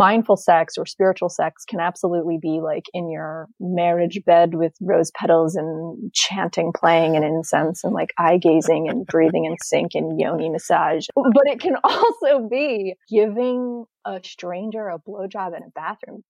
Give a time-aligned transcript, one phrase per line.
[0.00, 5.10] mindful sex or spiritual sex can absolutely be like in your marriage bed with rose
[5.14, 10.18] petals and chanting playing and incense and like eye gazing and breathing in sync and
[10.18, 11.06] yoni massage.
[11.14, 16.24] But it can also be giving a stranger a blowjob in a bathroom.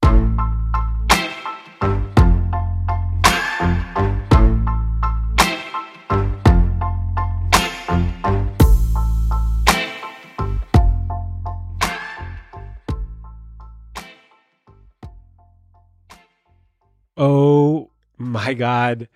[18.51, 19.09] My God.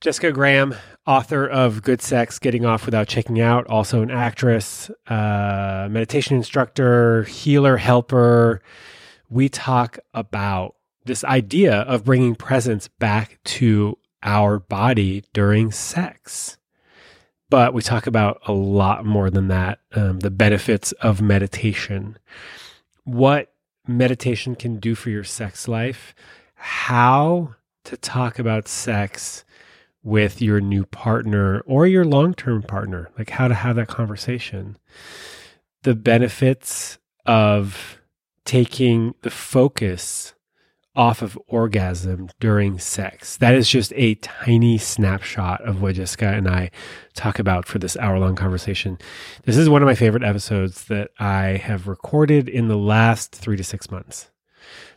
[0.00, 0.74] Jessica Graham,
[1.06, 7.22] author of Good Sex Getting Off Without Checking Out, also an actress, uh, meditation instructor,
[7.22, 8.60] healer, helper.
[9.30, 10.74] We talk about
[11.04, 16.58] this idea of bringing presence back to our body during sex.
[17.48, 22.18] But we talk about a lot more than that um, the benefits of meditation,
[23.04, 23.52] what
[23.86, 26.12] meditation can do for your sex life
[26.58, 27.54] how
[27.88, 29.46] to talk about sex
[30.02, 34.76] with your new partner or your long term partner, like how to have that conversation.
[35.84, 37.98] The benefits of
[38.44, 40.34] taking the focus
[40.94, 43.38] off of orgasm during sex.
[43.38, 46.70] That is just a tiny snapshot of what Jessica and I
[47.14, 48.98] talk about for this hour long conversation.
[49.44, 53.56] This is one of my favorite episodes that I have recorded in the last three
[53.56, 54.30] to six months.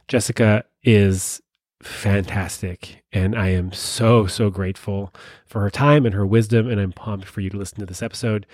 [0.09, 1.41] Jessica is
[1.83, 3.03] fantastic.
[3.11, 5.13] And I am so, so grateful
[5.45, 6.67] for her time and her wisdom.
[6.67, 8.45] And I'm pumped for you to listen to this episode.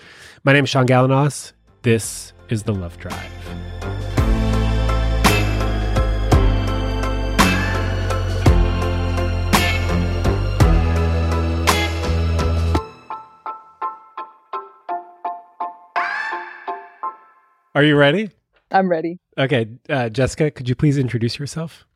[0.44, 1.52] My name is Sean Galanos.
[1.82, 3.14] This is The Love Drive.
[17.74, 18.30] Are you ready?
[18.72, 19.20] I'm ready.
[19.38, 19.68] Okay.
[19.88, 21.86] Uh, Jessica, could you please introduce yourself?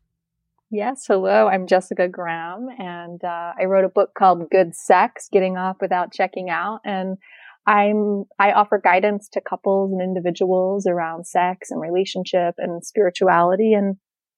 [0.75, 1.49] Yes, hello.
[1.49, 6.15] I'm Jessica Graham, and uh, I wrote a book called Good Sex: Getting Off Without
[6.15, 7.19] Checking Out, and
[7.67, 13.97] I'm I offer guidance to couples and individuals around sex and relationship and spirituality, and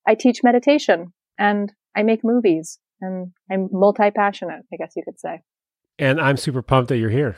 [0.09, 5.21] I teach meditation and I make movies, and I'm multi passionate, I guess you could
[5.21, 5.41] say.
[6.01, 7.37] And I'm super pumped that you're here.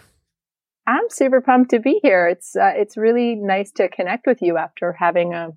[0.87, 2.29] I'm super pumped to be here.
[2.29, 5.51] It's uh, it's really nice to connect with you after having a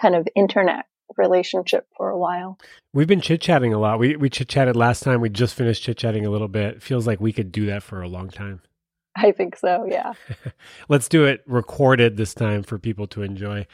[0.00, 0.86] kind of internet
[1.16, 2.58] relationship for a while.
[2.92, 3.98] We've been chit chatting a lot.
[3.98, 5.20] We we chit chatted last time.
[5.20, 6.82] We just finished chit chatting a little bit.
[6.82, 8.60] Feels like we could do that for a long time.
[9.16, 9.86] I think so.
[9.88, 10.12] Yeah.
[10.88, 13.66] Let's do it recorded this time for people to enjoy.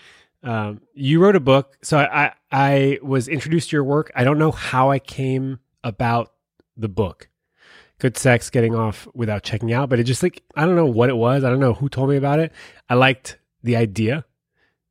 [0.45, 4.11] Um, you wrote a book, so I, I I was introduced to your work.
[4.15, 6.33] I don't know how I came about
[6.77, 7.29] the book.
[7.99, 11.11] Good sex, getting off without checking out, but it just like I don't know what
[11.11, 11.45] it was.
[11.45, 12.53] I don't know who told me about it.
[12.89, 14.25] I liked the idea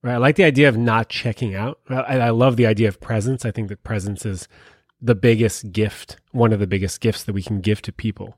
[0.04, 0.14] Right.
[0.14, 1.80] I like the idea of not checking out.
[1.88, 3.46] I, I love the idea of presence.
[3.46, 4.48] I think that presence is
[5.00, 8.38] the biggest gift, one of the biggest gifts that we can give to people,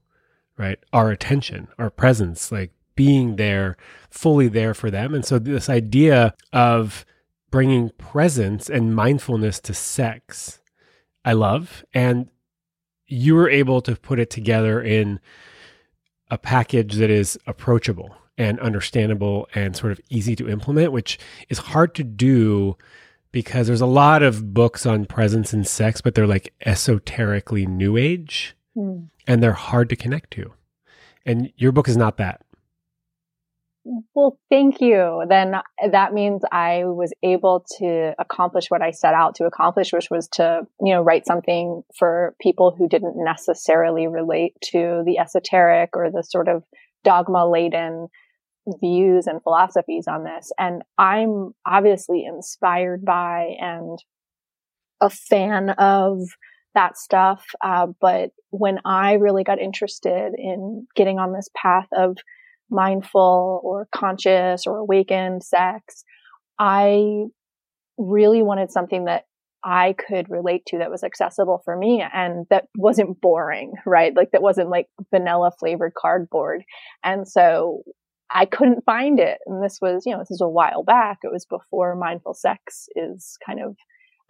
[0.57, 0.77] right?
[0.91, 3.77] Our attention, our presence, like being there,
[4.09, 5.13] fully there for them.
[5.13, 7.05] And so, this idea of
[7.49, 10.59] bringing presence and mindfulness to sex,
[11.23, 11.85] I love.
[11.93, 12.29] And
[13.07, 15.19] you were able to put it together in
[16.29, 21.59] a package that is approachable and understandable and sort of easy to implement, which is
[21.59, 22.77] hard to do
[23.31, 27.97] because there's a lot of books on presence and sex, but they're like esoterically new
[27.97, 29.07] age mm.
[29.27, 30.53] and they're hard to connect to.
[31.25, 32.41] And your book is not that.
[34.13, 35.25] Well, thank you.
[35.27, 35.55] Then
[35.91, 40.29] that means I was able to accomplish what I set out to accomplish, which was
[40.29, 46.09] to, you know, write something for people who didn't necessarily relate to the esoteric or
[46.11, 46.63] the sort of
[47.03, 48.07] dogma laden
[48.81, 50.51] views and philosophies on this.
[50.57, 53.99] And I'm obviously inspired by and
[55.01, 56.19] a fan of
[56.75, 57.45] that stuff.
[57.63, 62.17] Uh, but when I really got interested in getting on this path of
[62.69, 66.03] mindful or conscious or awakened sex,
[66.57, 67.25] I
[67.97, 69.25] really wanted something that
[69.63, 74.13] I could relate to that was accessible for me and that wasn't boring, right?
[74.15, 76.63] Like that wasn't like vanilla flavored cardboard.
[77.03, 77.83] And so
[78.33, 79.39] I couldn't find it.
[79.45, 81.19] And this was, you know, this is a while back.
[81.23, 83.75] It was before mindful sex is kind of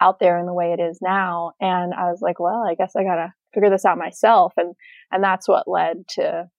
[0.02, 1.54] out there in the way it is now.
[1.62, 4.54] And I was like, well, I guess I gotta figure this out myself.
[4.58, 4.76] And,
[5.12, 6.50] and that's what led to,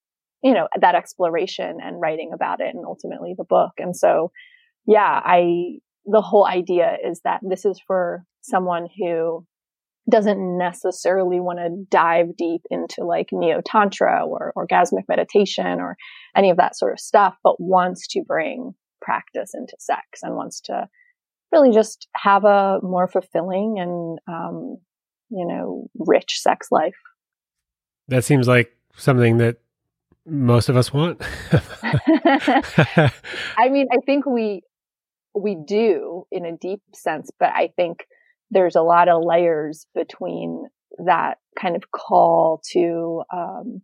[0.43, 3.73] you know, that exploration and writing about it and ultimately the book.
[3.77, 4.31] And so,
[4.87, 9.45] yeah, I, the whole idea is that this is for someone who
[10.09, 15.97] doesn't necessarily want to dive deep into like neo tantra or orgasmic meditation or
[16.35, 20.61] any of that sort of stuff, but wants to bring practice into sex and wants
[20.61, 20.87] to
[21.51, 24.77] really just have a more fulfilling and, um,
[25.29, 26.93] you know, rich sex life.
[28.07, 29.57] That seems like something that
[30.25, 31.21] most of us want.
[31.83, 34.61] I mean, I think we
[35.33, 38.05] we do in a deep sense, but I think
[38.51, 40.65] there's a lot of layers between
[41.05, 43.81] that kind of call to um,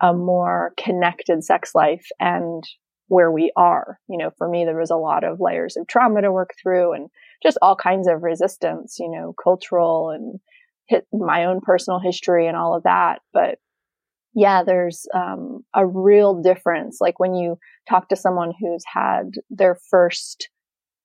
[0.00, 2.64] a more connected sex life and
[3.08, 3.98] where we are.
[4.08, 6.94] You know, for me, there was a lot of layers of trauma to work through
[6.94, 7.08] and
[7.42, 10.40] just all kinds of resistance, you know, cultural and
[10.88, 13.20] hit my own personal history and all of that.
[13.32, 13.58] But
[14.34, 16.98] yeah, there's um, a real difference.
[17.00, 20.48] Like when you talk to someone who's had their first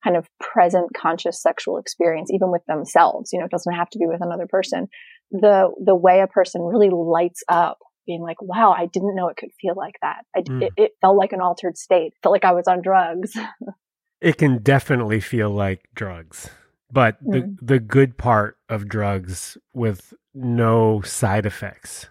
[0.03, 3.99] kind of present conscious sexual experience, even with themselves, you know, it doesn't have to
[3.99, 4.87] be with another person.
[5.31, 9.37] The, the way a person really lights up being like, wow, I didn't know it
[9.37, 10.23] could feel like that.
[10.35, 10.63] I, mm.
[10.63, 12.13] it, it, felt like an altered state.
[12.23, 13.37] Felt like I was on drugs.
[14.21, 16.49] it can definitely feel like drugs,
[16.91, 17.31] but mm.
[17.33, 22.07] the, the good part of drugs with no side effects,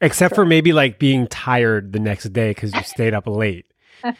[0.00, 0.44] except sure.
[0.44, 3.66] for maybe like being tired the next day because you stayed up late.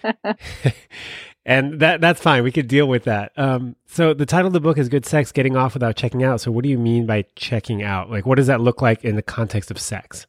[1.46, 2.42] and that that's fine.
[2.42, 3.32] We could deal with that.
[3.36, 6.40] Um, so the title of the book is "Good Sex: Getting Off Without Checking Out."
[6.40, 8.10] So what do you mean by checking out?
[8.10, 10.26] Like, what does that look like in the context of sex?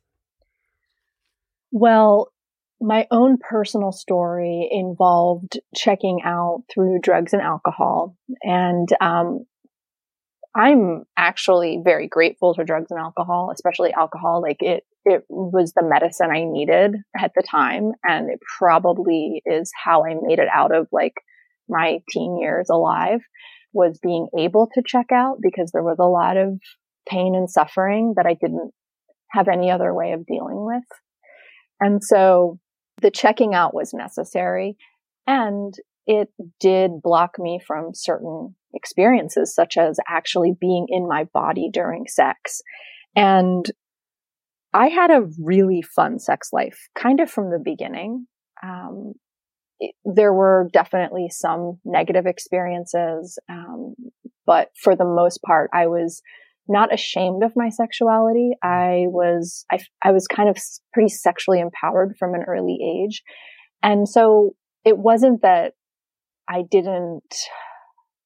[1.72, 2.32] Well,
[2.82, 8.16] my own personal story involved checking out through drugs and alcohol.
[8.44, 9.46] And um,
[10.54, 14.42] I'm actually very grateful for drugs and alcohol, especially alcohol.
[14.42, 17.92] Like it, it was the medicine I needed at the time.
[18.04, 21.14] And it probably is how I made it out of like
[21.70, 23.22] my teen years alive
[23.72, 26.60] was being able to check out because there was a lot of
[27.08, 28.72] pain and suffering that I didn't
[29.32, 30.84] have any other way of dealing with.
[31.80, 32.58] And so
[33.02, 34.78] the checking out was necessary
[35.28, 35.74] and
[36.08, 36.30] it
[36.60, 42.62] did block me from certain experiences, such as actually being in my body during sex.
[43.16, 43.66] And
[44.76, 48.28] I had a really fun sex life kind of from the beginning.
[48.62, 49.14] Um,
[49.80, 53.96] it, there were definitely some negative experiences, um,
[54.46, 56.22] but for the most part, I was
[56.68, 58.52] not ashamed of my sexuality.
[58.62, 60.58] I was, I, I was kind of
[60.94, 63.24] pretty sexually empowered from an early age.
[63.82, 65.74] And so it wasn't that
[66.50, 67.34] I didn't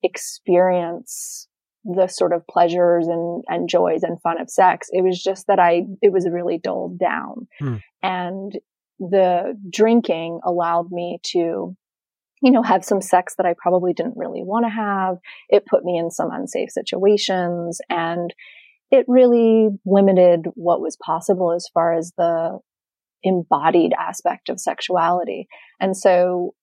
[0.02, 1.48] experience
[1.84, 4.90] the sort of pleasures and, and joys and fun of sex.
[4.92, 7.48] It was just that I, it was really dulled down.
[7.60, 7.76] Hmm.
[8.04, 8.58] And
[9.00, 11.76] the drinking allowed me to
[12.42, 15.18] you know, have some sex that I probably didn't really want to have.
[15.50, 18.34] It put me in some unsafe situations and
[18.92, 22.60] it really limited what was possible as far as the
[23.24, 25.48] embodied aspect of sexuality.
[25.80, 26.54] And so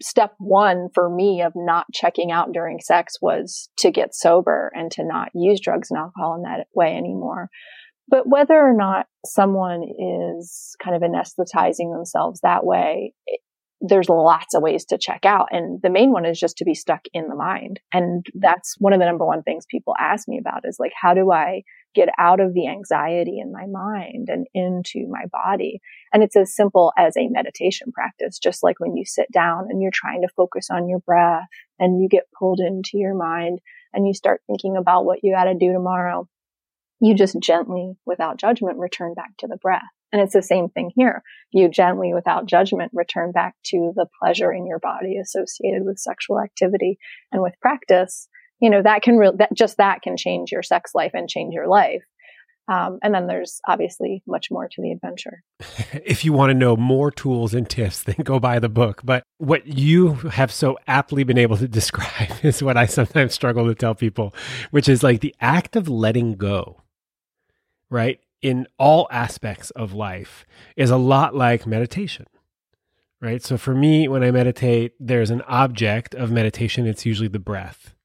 [0.00, 4.90] step one for me of not checking out during sex was to get sober and
[4.92, 7.48] to not use drugs and alcohol in that way anymore.
[8.08, 13.12] But whether or not someone is kind of anesthetizing themselves that way,
[13.80, 15.48] there's lots of ways to check out.
[15.50, 17.80] And the main one is just to be stuck in the mind.
[17.92, 21.14] And that's one of the number one things people ask me about is like, how
[21.14, 21.62] do I
[21.96, 25.80] get out of the anxiety in my mind and into my body?
[26.12, 29.82] And it's as simple as a meditation practice, just like when you sit down and
[29.82, 31.48] you're trying to focus on your breath
[31.80, 33.60] and you get pulled into your mind
[33.92, 36.28] and you start thinking about what you got to do tomorrow.
[37.00, 39.82] You just gently, without judgment, return back to the breath.
[40.12, 41.22] And it's the same thing here.
[41.50, 46.40] You gently, without judgment, return back to the pleasure in your body associated with sexual
[46.40, 46.98] activity
[47.32, 48.28] and with practice.
[48.60, 51.54] You know, that can really, that just that can change your sex life and change
[51.54, 52.02] your life.
[52.68, 55.42] Um, and then there's obviously much more to the adventure.
[56.04, 59.02] if you want to know more tools and tips, then go buy the book.
[59.04, 63.66] But what you have so aptly been able to describe is what I sometimes struggle
[63.66, 64.34] to tell people,
[64.70, 66.82] which is like the act of letting go,
[67.90, 68.20] right?
[68.46, 70.46] in all aspects of life
[70.76, 72.26] is a lot like meditation.
[73.20, 73.42] Right?
[73.42, 77.95] So for me when I meditate there's an object of meditation it's usually the breath.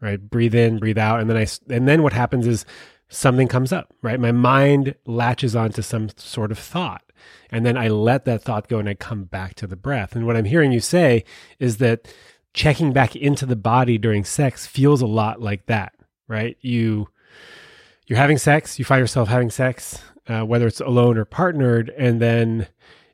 [0.00, 0.20] Right?
[0.20, 2.64] Breathe in, breathe out and then I and then what happens is
[3.10, 4.18] something comes up, right?
[4.18, 7.02] My mind latches onto some sort of thought.
[7.50, 10.16] And then I let that thought go and I come back to the breath.
[10.16, 11.24] And what I'm hearing you say
[11.58, 12.08] is that
[12.54, 15.92] checking back into the body during sex feels a lot like that,
[16.28, 16.56] right?
[16.60, 17.08] You
[18.06, 22.20] you're having sex, you find yourself having sex, uh, whether it's alone or partnered, and
[22.20, 22.66] then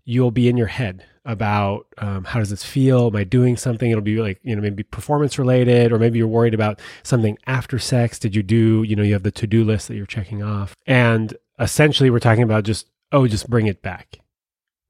[0.06, 3.08] you'll be in your head about um, how does this feel?
[3.08, 3.90] Am I doing something?
[3.90, 7.78] It'll be like, you know, maybe performance related, or maybe you're worried about something after
[7.78, 8.18] sex.
[8.18, 10.74] Did you do, you know, you have the to do list that you're checking off.
[10.86, 14.20] And essentially, we're talking about just, oh, just bring it back.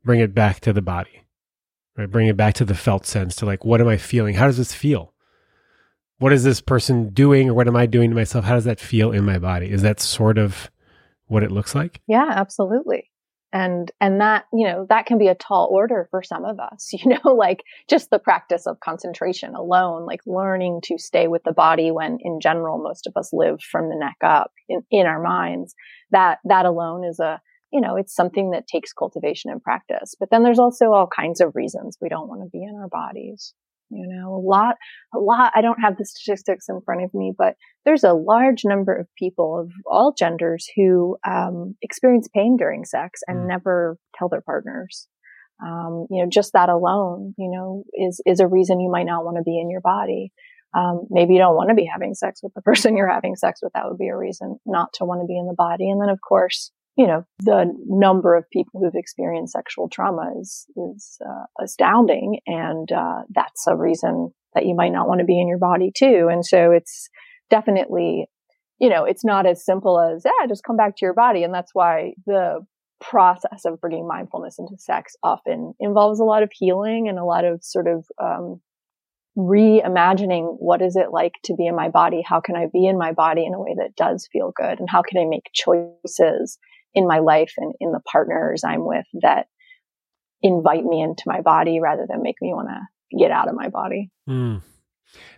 [0.04, 1.25] Bring it back to the body,
[1.96, 2.08] right?
[2.08, 4.37] Bring it back to the felt sense to like, what am I feeling?
[4.37, 5.14] How does this feel?
[6.18, 8.44] what is this person doing or what am I doing to myself?
[8.44, 9.70] How does that feel in my body?
[9.70, 10.70] Is that sort of
[11.26, 12.00] what it looks like?
[12.06, 13.11] Yeah, absolutely.
[13.56, 16.90] And, and that, you know, that can be a tall order for some of us,
[16.92, 21.54] you know, like just the practice of concentration alone, like learning to stay with the
[21.54, 25.22] body when in general, most of us live from the neck up in, in our
[25.22, 25.75] minds.
[26.10, 27.40] That, that alone is a,
[27.72, 30.14] you know, it's something that takes cultivation and practice.
[30.20, 32.88] But then there's also all kinds of reasons we don't want to be in our
[32.88, 33.54] bodies.
[33.90, 34.76] You know, a lot,
[35.14, 38.64] a lot, I don't have the statistics in front of me, but there's a large
[38.64, 43.49] number of people of all genders who, um, experience pain during sex and mm.
[43.49, 45.07] never tell their partners.
[45.64, 49.25] Um, you know, just that alone, you know, is, is a reason you might not
[49.25, 50.33] want to be in your body.
[50.76, 53.61] Um, maybe you don't want to be having sex with the person you're having sex
[53.62, 53.73] with.
[53.73, 55.88] That would be a reason not to want to be in the body.
[55.88, 60.67] And then, of course, you know, the number of people who've experienced sexual trauma is,
[60.76, 62.41] is uh, astounding.
[62.47, 65.93] And uh, that's a reason that you might not want to be in your body
[65.95, 66.29] too.
[66.33, 67.11] And so it's
[67.50, 68.26] definitely,
[68.79, 71.45] you know, it's not as simple as, yeah, just come back to your body.
[71.45, 72.65] And that's why the
[72.99, 77.45] process of bringing mindfulness into sex often involves a lot of healing and a lot
[77.45, 78.62] of sort of, um,
[79.37, 82.23] reimagining what is it like to be in my body?
[82.26, 84.81] How can I be in my body in a way that does feel good?
[84.81, 86.59] And how can I make choices
[86.97, 89.47] in my life and in the partners I'm with that
[90.43, 93.69] invite me into my body rather than make me want to get out of my
[93.69, 94.11] body.
[94.29, 94.62] Mm.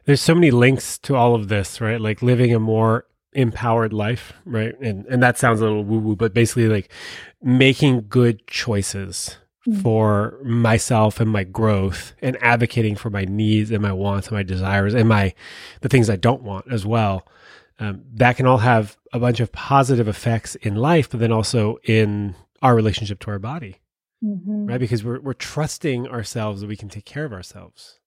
[0.05, 2.00] There's so many links to all of this, right?
[2.00, 4.75] Like living a more empowered life, right?
[4.81, 6.91] And and that sounds a little woo woo, but basically like
[7.43, 9.37] making good choices
[9.69, 9.83] mm.
[9.83, 14.43] for myself and my growth and advocating for my needs and my wants and my
[14.43, 15.35] desires and my
[15.83, 17.27] the things I don't want as well
[17.78, 21.78] um, that can all have a bunch of positive effects in life, but then also
[21.85, 23.76] in our relationship to our body,
[24.23, 24.66] mm-hmm.
[24.66, 24.80] right?
[24.80, 28.00] Because we're we're trusting ourselves that we can take care of ourselves.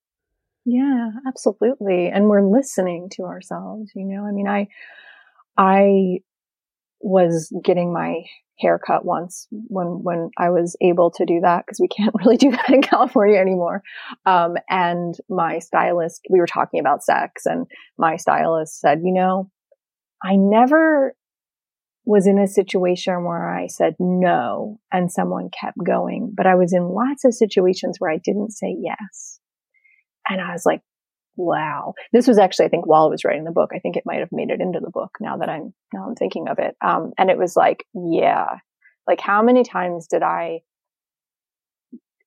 [0.66, 3.92] Yeah, absolutely, and we're listening to ourselves.
[3.96, 4.68] You know, I mean, I
[5.58, 6.20] I
[7.00, 8.24] was getting my
[8.60, 12.52] haircut once when when I was able to do that because we can't really do
[12.52, 13.84] that in California anymore.
[14.26, 19.50] Um, and my stylist, we were talking about sex, and my stylist said, "You know,
[20.24, 21.16] I never
[22.06, 26.74] was in a situation where I said no and someone kept going, but I was
[26.74, 29.40] in lots of situations where I didn't say yes.
[30.28, 30.82] And I was like,
[31.36, 31.94] wow.
[32.12, 33.72] This was actually, I think, while I was writing the book.
[33.74, 36.16] I think it might have made it into the book now that I'm, now I'm
[36.16, 36.76] thinking of it.
[36.82, 38.58] Um, and it was like, yeah,
[39.08, 40.62] like how many times did I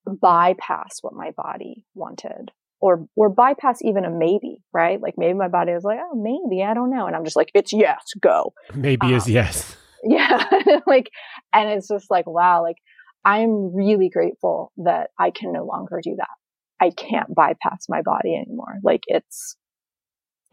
[0.06, 2.50] bypass what my body wanted
[2.84, 5.00] or or bypass even a maybe, right?
[5.00, 7.50] Like maybe my body is like, oh, maybe I don't know, and I'm just like,
[7.54, 8.52] it's yes, go.
[8.74, 9.76] Maybe um, is yes.
[10.06, 10.44] Yeah,
[10.86, 11.08] like,
[11.54, 12.76] and it's just like, wow, like
[13.24, 16.28] I'm really grateful that I can no longer do that.
[16.78, 18.80] I can't bypass my body anymore.
[18.82, 19.56] Like it's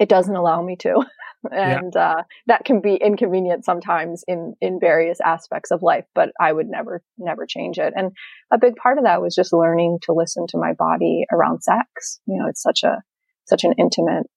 [0.01, 1.05] it doesn't allow me to.
[1.51, 2.11] and yeah.
[2.11, 6.67] uh, that can be inconvenient sometimes in in various aspects of life but i would
[6.67, 8.11] never never change it and
[8.53, 12.19] a big part of that was just learning to listen to my body around sex
[12.27, 13.01] you know it's such a
[13.45, 14.27] such an intimate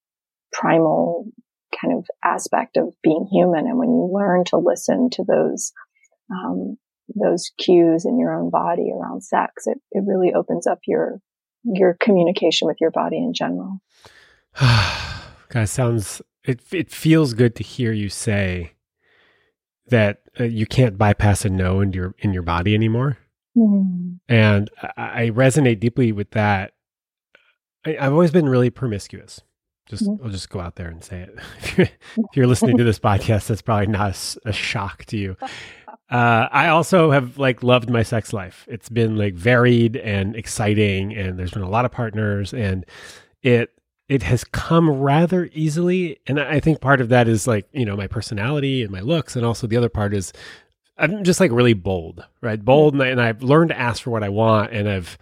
[0.50, 1.26] primal
[1.78, 5.73] kind of aspect of being human and when you learn to listen to those
[6.30, 6.78] um,
[7.23, 11.21] those cues in your own body around sex it, it really opens up your
[11.64, 13.78] your communication with your body in general
[15.54, 16.62] Guys, sounds it.
[16.73, 18.73] It feels good to hear you say
[19.87, 23.18] that uh, you can't bypass a no in your in your body anymore,
[23.56, 24.18] mm.
[24.28, 26.73] and I, I, resonate deeply with that.
[27.87, 29.42] I, have always been really promiscuous.
[29.87, 30.18] Just mm.
[30.25, 31.38] I'll just go out there and say it.
[31.61, 35.16] if, you're, if you're listening to this podcast, that's probably not a, a shock to
[35.16, 35.37] you.
[36.11, 38.68] Uh, I also have like loved my sex life.
[38.68, 42.84] It's been like varied and exciting, and there's been a lot of partners, and
[43.42, 43.74] it
[44.08, 46.18] it has come rather easily.
[46.26, 49.34] And I think part of that is like, you know, my personality and my looks.
[49.34, 50.32] And also the other part is
[50.99, 52.62] I'm just like really bold, right?
[52.62, 52.94] Bold.
[52.94, 54.73] And, I, and I've learned to ask for what I want.
[54.73, 55.16] And I've,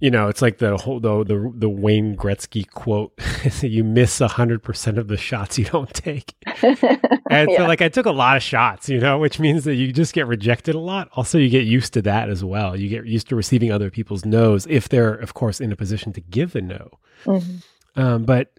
[0.00, 3.12] you know, it's like the whole, the, the, the Wayne Gretzky quote,
[3.62, 6.34] you miss a hundred percent of the shots you don't take.
[6.62, 7.56] and yeah.
[7.56, 10.12] so like I took a lot of shots, you know, which means that you just
[10.12, 11.08] get rejected a lot.
[11.12, 12.76] Also, you get used to that as well.
[12.76, 16.12] You get used to receiving other people's no's if they're, of course, in a position
[16.14, 16.98] to give a no.
[17.24, 17.58] Mm-hmm.
[17.96, 18.58] Um, but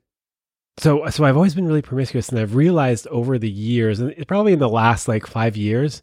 [0.78, 4.54] so so I've always been really promiscuous, and I've realized over the years, and probably
[4.54, 6.02] in the last like five years,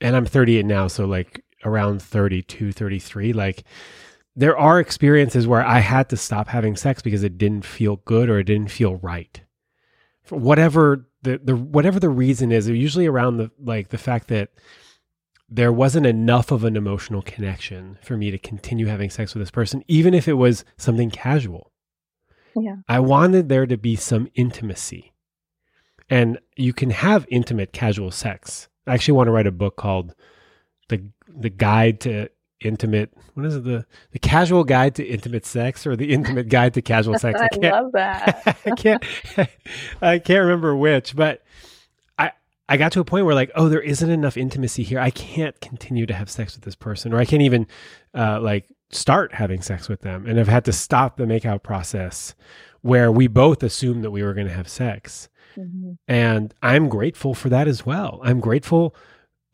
[0.00, 3.64] and I'm 38 now, so like around 32, 33, like
[4.36, 8.30] there are experiences where I had to stop having sex because it didn't feel good
[8.30, 9.40] or it didn't feel right.
[10.22, 14.50] For whatever the, the whatever the reason is, usually around the like the fact that
[15.48, 19.50] there wasn't enough of an emotional connection for me to continue having sex with this
[19.50, 21.69] person, even if it was something casual
[22.56, 22.76] Yeah.
[22.88, 25.12] I wanted there to be some intimacy.
[26.08, 28.68] And you can have intimate casual sex.
[28.86, 30.14] I actually want to write a book called
[30.88, 32.30] The the Guide to
[32.60, 36.74] Intimate what is it the the casual guide to intimate sex or the intimate guide
[36.74, 37.40] to casual sex?
[37.62, 38.58] I, love that.
[38.66, 39.04] I can't
[40.02, 41.42] I can't remember which, but
[42.18, 42.32] I
[42.68, 45.00] I got to a point where like, oh, there isn't enough intimacy here.
[45.00, 47.66] I can't continue to have sex with this person, or I can't even
[48.14, 52.34] uh, like start having sex with them, and I've had to stop the makeout process
[52.82, 55.98] where we both assumed that we were going to have sex, Mhm.
[56.08, 58.20] and I'm grateful for that as well.
[58.22, 58.94] I'm grateful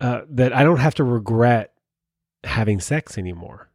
[0.01, 1.73] uh, that I don't have to regret
[2.45, 3.71] having sex anymore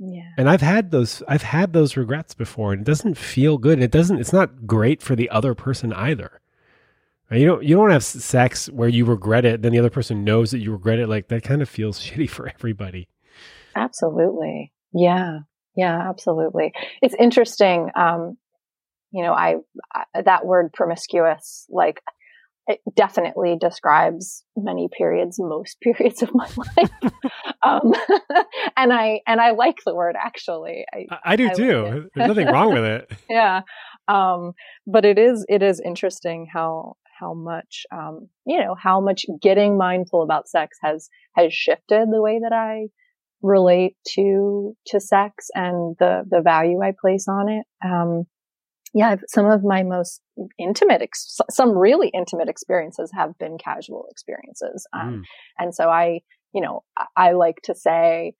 [0.00, 0.28] Yeah.
[0.36, 3.90] and i've had those i've had those regrets before and it doesn't feel good it
[3.92, 6.40] doesn't it's not great for the other person either
[7.30, 10.50] you don't you don't have sex where you regret it then the other person knows
[10.50, 13.08] that you regret it like that kind of feels shitty for everybody
[13.76, 14.72] Absolutely.
[14.94, 15.40] Yeah.
[15.76, 16.72] Yeah, absolutely.
[17.02, 17.90] It's interesting.
[17.96, 18.36] Um,
[19.10, 19.56] you know, I,
[19.92, 22.00] I, that word promiscuous, like,
[22.66, 27.12] it definitely describes many periods, most periods of my life.
[27.62, 27.92] um,
[28.76, 30.84] and I, and I like the word actually.
[30.92, 33.62] I, i, I do I too there's nothing wrong with it yeah.
[34.08, 34.52] Um,
[34.86, 39.76] but it is, it is interesting how, how much, um, you know, how much getting
[39.76, 42.88] mindful about sex has, has shifted the way that I
[43.44, 47.66] relate to, to sex and the, the value I place on it.
[47.84, 48.24] Um,
[48.94, 50.22] yeah, I've, some of my most
[50.58, 54.86] intimate, ex- some really intimate experiences have been casual experiences.
[54.92, 55.22] Um, Mm.
[55.58, 56.20] and so I,
[56.54, 58.32] you know, I, I like to say,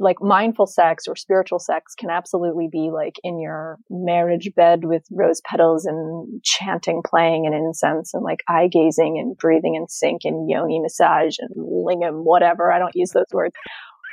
[0.00, 5.04] like mindful sex or spiritual sex can absolutely be like in your marriage bed with
[5.12, 10.22] rose petals and chanting playing and incense and like eye gazing and breathing in sync
[10.24, 12.72] and yoni massage and lingam, whatever.
[12.72, 13.54] I don't use those words.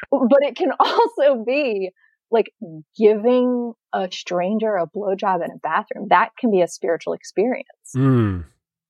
[0.09, 1.91] But it can also be
[2.31, 2.53] like
[2.97, 6.07] giving a stranger a blowjob in a bathroom.
[6.09, 8.45] That can be a spiritual experience Mm.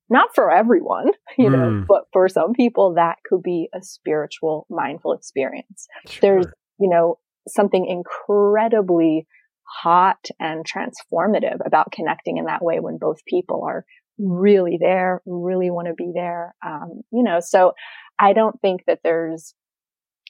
[0.09, 1.85] not for everyone, you know, Mm.
[1.87, 5.87] but for some people that could be a spiritual, mindful experience.
[6.21, 6.45] There's,
[6.79, 9.25] you know, something incredibly
[9.63, 13.85] hot and transformative about connecting in that way when both people are
[14.19, 16.53] really there, really want to be there.
[16.65, 17.74] Um, you know, so
[18.19, 19.55] I don't think that there's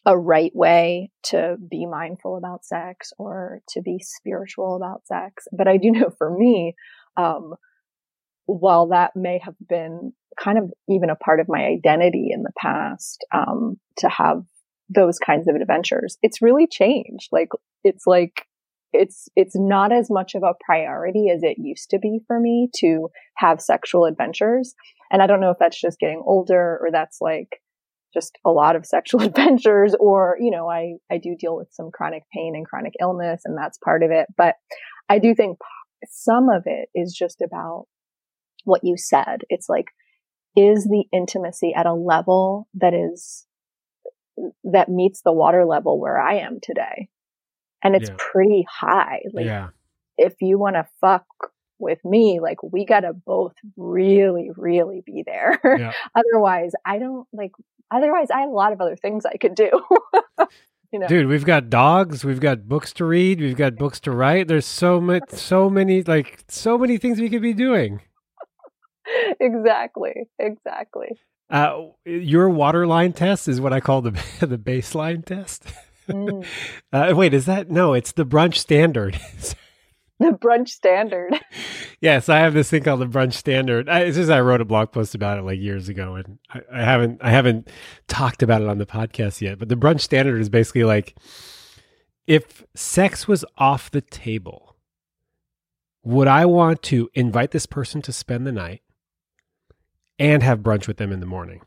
[0.05, 5.47] a right way to be mindful about sex or to be spiritual about sex.
[5.55, 6.75] But I do know for me,
[7.17, 7.53] um,
[8.45, 12.51] while that may have been kind of even a part of my identity in the
[12.57, 14.43] past, um, to have
[14.89, 17.29] those kinds of adventures, it's really changed.
[17.31, 17.49] Like,
[17.83, 18.45] it's like,
[18.93, 22.69] it's, it's not as much of a priority as it used to be for me
[22.77, 24.73] to have sexual adventures.
[25.11, 27.61] And I don't know if that's just getting older or that's like
[28.13, 31.91] just a lot of sexual adventures or, you know, I, I do deal with some
[31.91, 34.27] chronic pain and chronic illness and that's part of it.
[34.37, 34.55] But
[35.09, 35.57] I do think
[36.07, 37.85] some of it is just about
[38.63, 39.41] what you said.
[39.49, 39.87] It's like,
[40.55, 43.45] is the intimacy at a level that is,
[44.63, 47.09] that meets the water level where I am today?
[47.83, 48.15] And it's Yeah.
[48.17, 49.21] pretty high.
[49.33, 49.69] Like, yeah
[50.17, 51.25] if you want to fuck
[51.79, 55.59] with me, like, we gotta both really, really be there.
[55.63, 55.93] Yeah.
[56.15, 57.51] otherwise, I don't like,
[57.91, 59.69] otherwise, I have a lot of other things I could do.
[60.91, 61.07] you know?
[61.07, 64.65] dude we've got dogs we've got books to read we've got books to write there's
[64.65, 68.01] so much so many like so many things we could be doing
[69.39, 70.27] exactly.
[70.37, 71.17] Exactly.
[71.49, 75.63] uh, your waterline test is what i call the the baseline test
[76.09, 76.45] Mm.
[76.91, 79.17] uh, wait is that no it's the brunch standard
[80.21, 81.39] The brunch standard.
[82.01, 83.89] yes i have this thing called the brunch standard.
[83.89, 86.61] I, it's just i wrote a blog post about it like years ago and I,
[86.73, 87.69] I haven't i haven't
[88.07, 91.15] talked about it on the podcast yet but the brunch standard is basically like
[92.27, 94.75] if sex was off the table
[96.03, 98.81] would i want to invite this person to spend the night
[100.21, 101.61] and have brunch with them in the morning?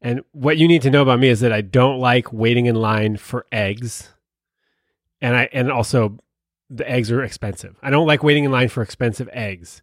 [0.00, 2.74] And what you need to know about me is that i don't like waiting in
[2.74, 4.10] line for eggs.
[5.20, 6.18] And i and also
[6.74, 7.76] the eggs are expensive.
[7.82, 9.82] I don't like waiting in line for expensive eggs.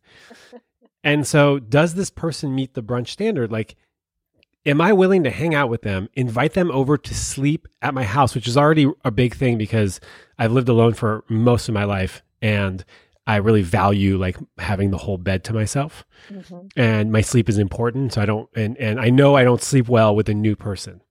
[1.04, 3.52] and so, does this person meet the brunch standard?
[3.52, 3.76] Like,
[4.66, 8.04] am I willing to hang out with them, invite them over to sleep at my
[8.04, 10.00] house, which is already a big thing because
[10.38, 12.84] I've lived alone for most of my life and
[13.28, 16.72] I really value like having the whole bed to myself Mhm.
[16.76, 19.88] and my sleep is important so i don't and and i know i don't sleep
[19.88, 21.02] well with a new person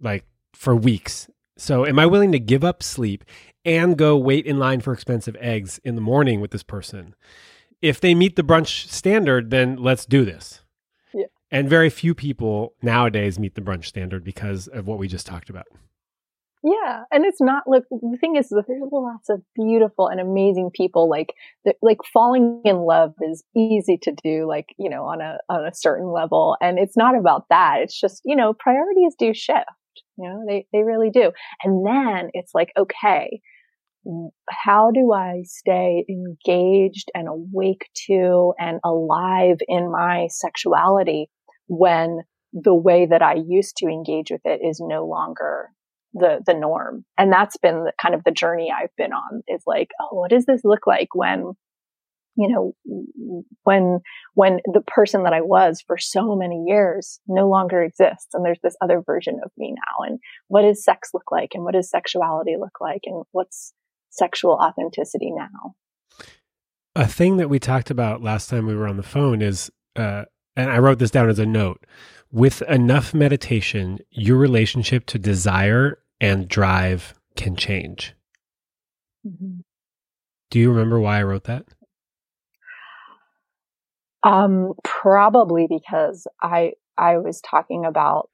[0.00, 3.22] like for weeks so am i willing to give up sleep
[3.64, 7.14] and go wait in line for expensive eggs in the morning with this person
[7.82, 10.62] if they meet the brunch standard then let's do this
[11.12, 11.26] Yeah.
[11.50, 15.50] and very few people nowadays meet the brunch standard because of what we just talked
[15.50, 15.66] about
[16.62, 17.04] Yeah.
[17.12, 21.10] And it's not, look, the thing is, there's lots of beautiful and amazing people.
[21.10, 21.34] Like,
[21.82, 25.74] like falling in love is easy to do, like, you know, on a, on a
[25.74, 26.56] certain level.
[26.62, 27.80] And it's not about that.
[27.82, 29.68] It's just, you know, priorities do shift.
[30.16, 31.32] You know, they, they really do.
[31.62, 33.42] And then it's like, okay,
[34.50, 41.30] how do I stay engaged and awake to and alive in my sexuality
[41.68, 42.20] when
[42.52, 45.70] the way that I used to engage with it is no longer
[46.12, 47.04] the the norm?
[47.16, 50.30] And that's been the, kind of the journey i've been on is like oh what
[50.30, 51.54] does this look like when
[52.36, 52.74] you know
[53.62, 54.00] when
[54.34, 58.60] when the person that i was for so many years no longer exists and there's
[58.62, 60.04] this other version of me now?
[60.06, 61.50] And what does sex look like?
[61.54, 63.02] And what does sexuality look like?
[63.04, 63.72] And what's
[64.16, 65.74] sexual authenticity now
[66.96, 70.24] a thing that we talked about last time we were on the phone is uh,
[70.56, 71.84] and i wrote this down as a note
[72.34, 78.12] with enough meditation, your relationship to desire and drive can change.
[79.24, 79.60] Mm-hmm.
[80.50, 81.64] Do you remember why I wrote that?
[84.24, 88.30] Um, probably because I I was talking about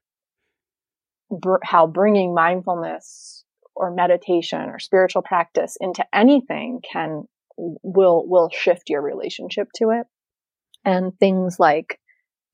[1.29, 3.40] br- how bringing mindfulness
[3.75, 7.23] or meditation or spiritual practice into anything can
[7.57, 10.07] will will shift your relationship to it,
[10.85, 11.99] and things like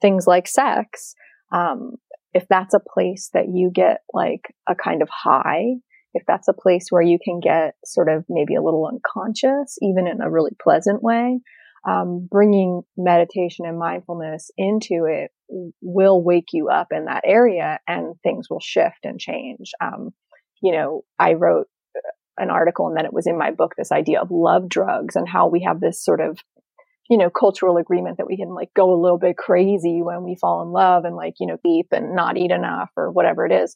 [0.01, 1.15] things like sex.
[1.51, 1.95] Um,
[2.33, 5.75] if that's a place that you get like a kind of high,
[6.13, 10.07] if that's a place where you can get sort of maybe a little unconscious, even
[10.07, 11.39] in a really pleasant way,
[11.87, 15.31] um, bringing meditation and mindfulness into it
[15.81, 19.71] will wake you up in that area and things will shift and change.
[19.81, 20.09] Um,
[20.61, 23.91] you know, I wrote uh, an article and then it was in my book, this
[23.91, 26.39] idea of love drugs and how we have this sort of
[27.09, 30.35] you know, cultural agreement that we can like go a little bit crazy when we
[30.35, 33.51] fall in love and like, you know, beep and not eat enough or whatever it
[33.51, 33.75] is.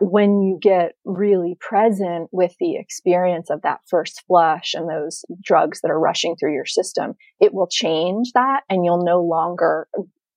[0.00, 5.80] When you get really present with the experience of that first flush and those drugs
[5.80, 9.88] that are rushing through your system, it will change that and you'll no longer,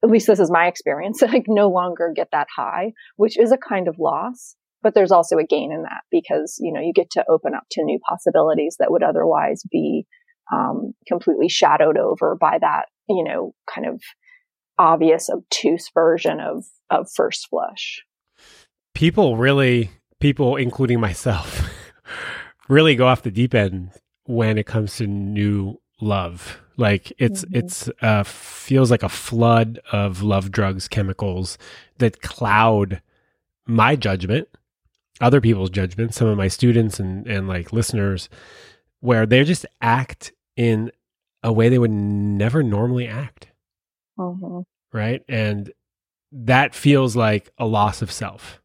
[0.04, 3.58] at least this is my experience, like no longer get that high, which is a
[3.58, 4.56] kind of loss.
[4.84, 7.64] But there's also a gain in that because, you know, you get to open up
[7.72, 10.06] to new possibilities that would otherwise be
[10.52, 14.02] um, completely shadowed over by that, you know, kind of
[14.78, 18.04] obvious obtuse version of of first flush.
[18.94, 21.70] People really, people including myself,
[22.70, 23.92] really go off the deep end
[24.26, 26.60] when it comes to new love.
[26.78, 27.58] Like it's mm-hmm.
[27.58, 31.58] it's uh, feels like a flood of love drugs, chemicals
[32.00, 33.02] that cloud
[33.68, 34.48] my judgment,
[35.22, 38.30] other people's judgments, some of my students and and like listeners,
[39.00, 40.92] where they just act in
[41.44, 43.48] a way they would never normally act.
[44.18, 44.62] Mm-hmm.
[44.94, 45.24] Right.
[45.28, 45.72] And
[46.32, 48.62] that feels like a loss of self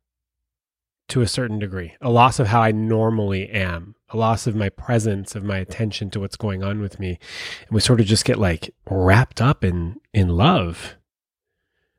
[1.08, 4.68] to a certain degree, a loss of how I normally am, a loss of my
[4.68, 7.18] presence, of my attention to what's going on with me.
[7.66, 10.96] And we sort of just get like wrapped up in, in love.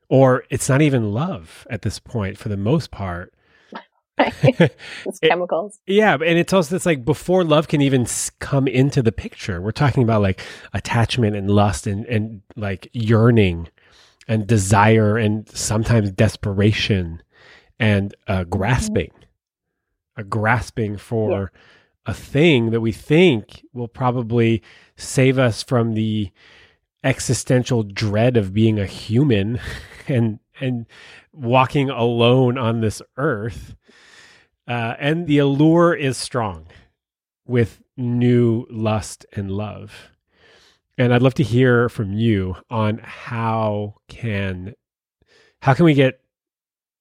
[0.10, 3.34] Or it's not even love at this point for the most part.
[4.17, 5.80] It's chemicals.
[5.86, 8.08] It, yeah, and it's also it's like before love can even
[8.39, 9.62] come into the picture.
[9.62, 10.41] We're talking about like
[10.73, 13.69] attachment and lust and and like yearning
[14.27, 17.21] and desire and sometimes desperation
[17.80, 18.49] and uh, mm-hmm.
[18.49, 20.21] grasping, mm-hmm.
[20.21, 22.12] a grasping for yeah.
[22.12, 24.63] a thing that we think will probably
[24.95, 26.32] save us from the
[27.03, 29.60] existential dread of being a human
[30.08, 30.88] and and
[31.32, 33.75] walking alone on this earth
[34.67, 36.67] uh, and the allure is strong
[37.45, 40.10] with new lust and love.
[40.97, 44.73] And I'd love to hear from you on how can
[45.62, 46.19] how can we get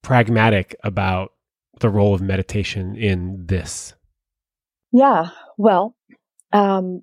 [0.03, 1.33] pragmatic about
[1.81, 3.95] the role of meditation in this?
[4.93, 5.95] Yeah, well,
[6.53, 7.03] um,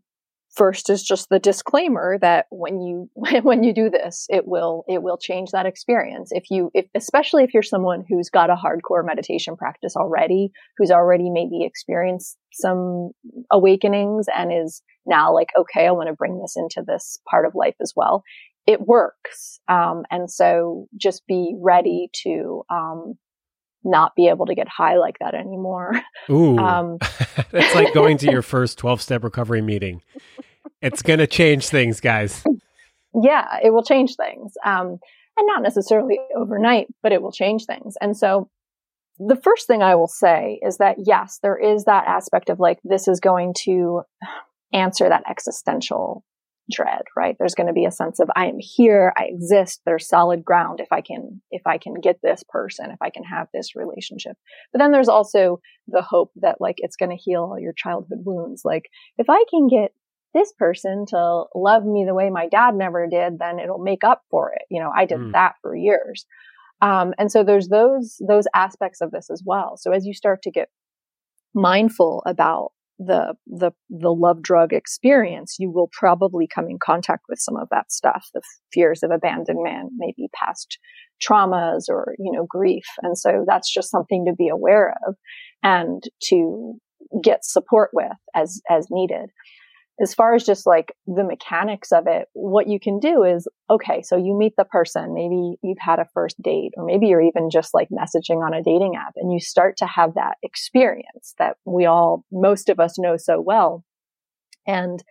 [0.56, 3.10] first is just the disclaimer that when you
[3.42, 6.32] when you do this it will it will change that experience.
[6.32, 10.92] If you if especially if you're someone who's got a hardcore meditation practice already who's
[10.92, 13.12] already maybe experienced some
[13.52, 17.56] awakenings and is now like okay i want to bring this into this part of
[17.56, 18.24] life as well
[18.66, 19.60] it works.
[19.68, 23.16] Um, and so just be ready to um,
[23.84, 26.02] not be able to get high like that anymore.
[26.30, 26.58] Ooh.
[26.58, 26.98] Um,
[27.52, 30.02] it's like going to your first 12 step recovery meeting.
[30.82, 32.43] It's going to change things, guys.
[33.13, 34.54] Yeah, it will change things.
[34.65, 35.00] Um,
[35.38, 37.96] and not necessarily overnight, but it will change things.
[38.02, 38.50] And so
[39.19, 42.80] the first thing I will say is that yes, there is that aspect of like,
[42.84, 44.04] this is going to
[44.74, 46.24] answer that existential
[46.71, 47.36] dread, right?
[47.38, 50.80] There's going to be a sense of I am here, I exist, there's solid ground
[50.80, 54.38] if I can if I can get this person, if I can have this relationship.
[54.71, 58.19] But then there's also the hope that like it's going to heal all your childhood
[58.23, 58.62] wounds.
[58.63, 58.86] Like
[59.17, 59.91] if I can get
[60.34, 64.23] this person to love me the way my dad never did, then it'll make up
[64.32, 64.63] for it.
[64.69, 65.32] You know, I did mm.
[65.34, 66.26] that for years.
[66.82, 69.78] Um, and so there's those those aspects of this as well.
[69.78, 70.69] So as you start to get
[71.54, 72.71] mindful about
[73.06, 77.68] the the the love drug experience, you will probably come in contact with some of
[77.72, 78.42] that stuff, the
[78.74, 80.78] fears of abandonment, maybe past
[81.22, 85.16] traumas or you know grief, and so that's just something to be aware of
[85.63, 86.74] and to
[87.24, 89.30] get support with as as needed
[90.01, 94.01] as far as just like the mechanics of it, what you can do is, okay,
[94.01, 97.49] so you meet the person, maybe you've had a first date, or maybe you're even
[97.51, 101.58] just like messaging on a dating app and you start to have that experience that
[101.65, 103.84] we all, most of us know so well.
[104.65, 105.03] And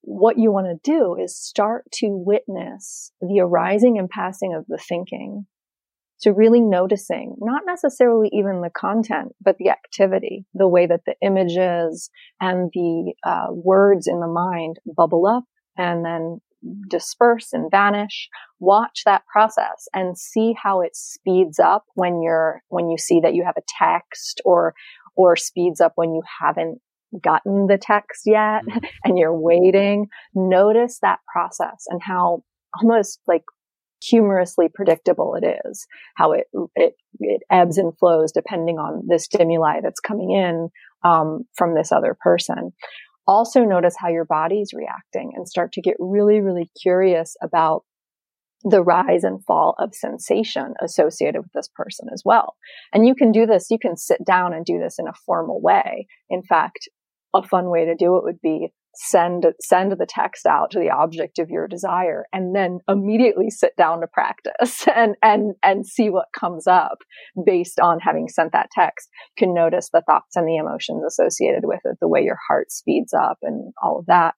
[0.00, 4.78] what you want to do is start to witness the arising and passing of the
[4.78, 5.46] thinking
[6.22, 11.14] to really noticing not necessarily even the content, but the activity, the way that the
[11.22, 15.44] images and the uh, words in the mind bubble up
[15.76, 16.40] and then
[16.88, 18.28] disperse and vanish.
[18.58, 23.34] Watch that process and see how it speeds up when you're, when you see that
[23.34, 24.74] you have a text or,
[25.16, 26.80] or speeds up when you haven't
[27.22, 28.78] gotten the text yet mm-hmm.
[29.04, 30.06] and you're waiting.
[30.34, 32.42] Notice that process and how
[32.80, 33.44] almost like
[34.02, 39.80] humorously predictable it is, how it, it, it ebbs and flows depending on the stimuli
[39.82, 40.68] that's coming in,
[41.04, 42.72] um, from this other person.
[43.26, 47.82] Also notice how your body's reacting and start to get really, really curious about
[48.62, 52.56] the rise and fall of sensation associated with this person as well.
[52.92, 55.60] And you can do this, you can sit down and do this in a formal
[55.60, 56.06] way.
[56.30, 56.88] In fact,
[57.34, 60.90] a fun way to do it would be send send the text out to the
[60.90, 66.10] object of your desire and then immediately sit down to practice and and and see
[66.10, 66.98] what comes up
[67.44, 71.62] based on having sent that text you can notice the thoughts and the emotions associated
[71.64, 74.34] with it the way your heart speeds up and all of that.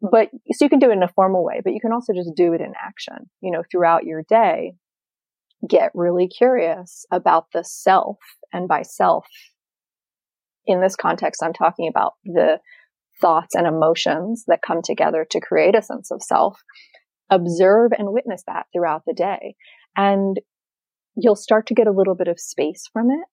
[0.00, 2.30] But so you can do it in a formal way but you can also just
[2.36, 3.30] do it in action.
[3.40, 4.74] You know throughout your day
[5.68, 8.18] get really curious about the self
[8.52, 9.26] and by self
[10.66, 12.58] in this context i'm talking about the
[13.20, 16.60] thoughts and emotions that come together to create a sense of self.
[17.30, 19.54] Observe and witness that throughout the day.
[19.96, 20.38] And
[21.16, 23.26] you'll start to get a little bit of space from it.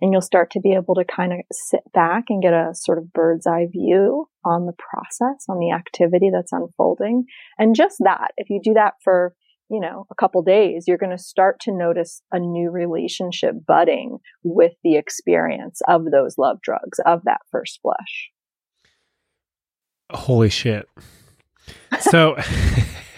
[0.00, 2.98] And you'll start to be able to kind of sit back and get a sort
[2.98, 7.24] of bird's eye view on the process, on the activity that's unfolding.
[7.58, 9.34] And just that, if you do that for,
[9.70, 14.18] you know, a couple days, you're going to start to notice a new relationship budding
[14.42, 18.30] with the experience of those love drugs, of that first blush.
[20.10, 20.88] Holy shit.
[22.00, 22.36] So,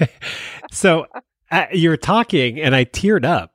[0.70, 1.06] so
[1.50, 3.54] uh, you're talking and I teared up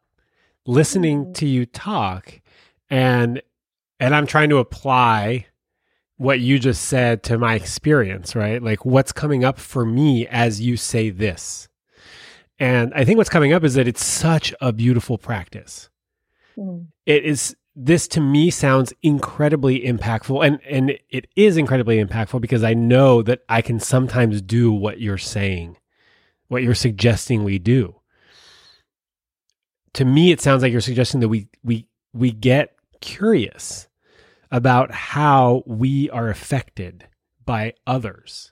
[0.66, 1.34] listening mm-hmm.
[1.34, 2.42] to you talk
[2.90, 3.42] and,
[4.00, 5.48] and I'm trying to apply
[6.18, 8.62] what you just said to my experience, right?
[8.62, 11.68] Like what's coming up for me as you say this.
[12.60, 15.90] And I think what's coming up is that it's such a beautiful practice.
[16.56, 16.88] Mm.
[17.08, 22.64] It is this to me sounds incredibly impactful and and it is incredibly impactful because
[22.64, 25.78] I know that I can sometimes do what you're saying,
[26.48, 27.96] what you're suggesting we do.
[29.94, 33.88] To me it sounds like you're suggesting that we we we get curious
[34.52, 37.08] about how we are affected
[37.46, 38.52] by others.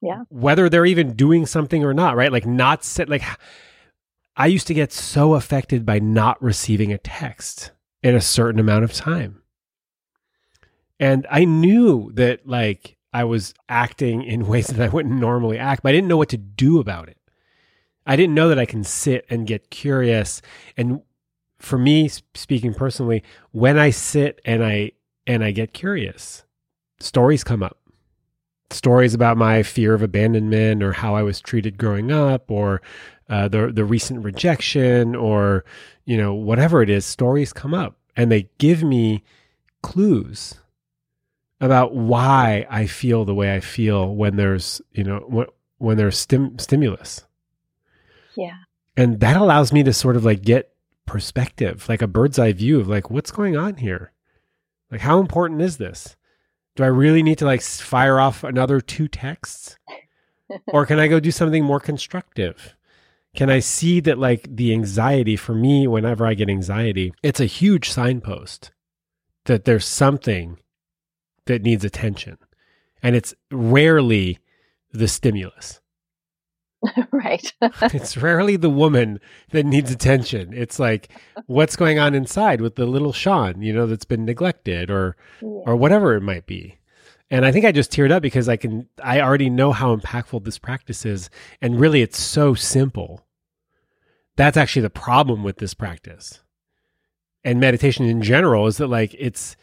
[0.00, 0.24] Yeah.
[0.28, 2.32] Whether they're even doing something or not, right?
[2.32, 3.22] Like not set like
[4.36, 7.70] I used to get so affected by not receiving a text
[8.04, 9.40] in a certain amount of time.
[11.00, 15.82] And I knew that like I was acting in ways that I wouldn't normally act,
[15.82, 17.16] but I didn't know what to do about it.
[18.06, 20.42] I didn't know that I can sit and get curious.
[20.76, 21.00] And
[21.58, 24.92] for me, speaking personally, when I sit and I
[25.26, 26.44] and I get curious,
[27.00, 27.78] stories come up.
[28.70, 32.82] Stories about my fear of abandonment or how I was treated growing up or
[33.28, 35.64] uh, the the recent rejection or
[36.04, 39.22] you know whatever it is stories come up and they give me
[39.82, 40.54] clues
[41.60, 45.46] about why I feel the way I feel when there's you know when,
[45.78, 47.24] when there's stim- stimulus.
[48.36, 48.56] Yeah.
[48.96, 50.72] And that allows me to sort of like get
[51.06, 54.12] perspective like a bird's eye view of like what's going on here?
[54.90, 56.16] Like how important is this
[56.76, 59.78] do I really need to like fire off another two texts
[60.68, 62.74] or can I go do something more constructive
[63.34, 67.46] can I see that like the anxiety for me, whenever I get anxiety, it's a
[67.46, 68.70] huge signpost
[69.46, 70.58] that there's something
[71.46, 72.38] that needs attention.
[73.02, 74.38] And it's rarely
[74.92, 75.80] the stimulus.
[77.12, 77.52] right.
[77.60, 79.20] it's rarely the woman
[79.50, 80.52] that needs attention.
[80.52, 81.08] It's like
[81.46, 85.48] what's going on inside with the little Sean, you know, that's been neglected or yeah.
[85.66, 86.78] or whatever it might be.
[87.30, 90.44] And I think I just teared up because I can I already know how impactful
[90.44, 93.26] this practice is and really it's so simple.
[94.36, 96.40] That's actually the problem with this practice.
[97.44, 99.56] And meditation in general is that like it's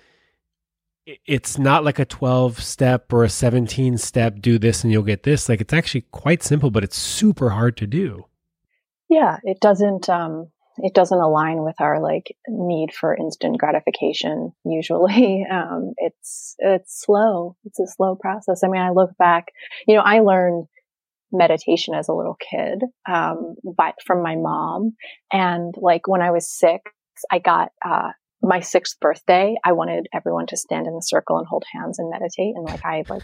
[1.06, 5.24] it's not like a 12 step or a 17 step do this and you'll get
[5.24, 5.50] this.
[5.50, 8.26] Like it's actually quite simple but it's super hard to do.
[9.10, 15.46] Yeah it doesn't um it doesn't align with our like need for instant gratification usually.
[15.52, 17.56] Um it's it's slow.
[17.66, 18.64] It's a slow process.
[18.64, 19.48] I mean i look back
[19.88, 20.68] you know i learned
[21.34, 24.94] meditation as a little kid um by from my mom.
[25.32, 26.92] And like when i was six
[27.32, 28.12] i got uh
[28.42, 32.10] my sixth birthday, I wanted everyone to stand in a circle and hold hands and
[32.10, 32.56] meditate.
[32.56, 33.24] And like I like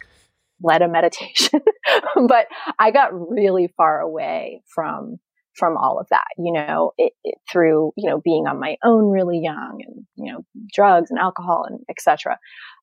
[0.62, 1.62] led a meditation,
[2.28, 2.48] but
[2.80, 5.18] I got really far away from
[5.58, 9.10] from all of that, you know, it, it, through, you know, being on my own
[9.10, 12.38] really young and, you know, drugs and alcohol and etc.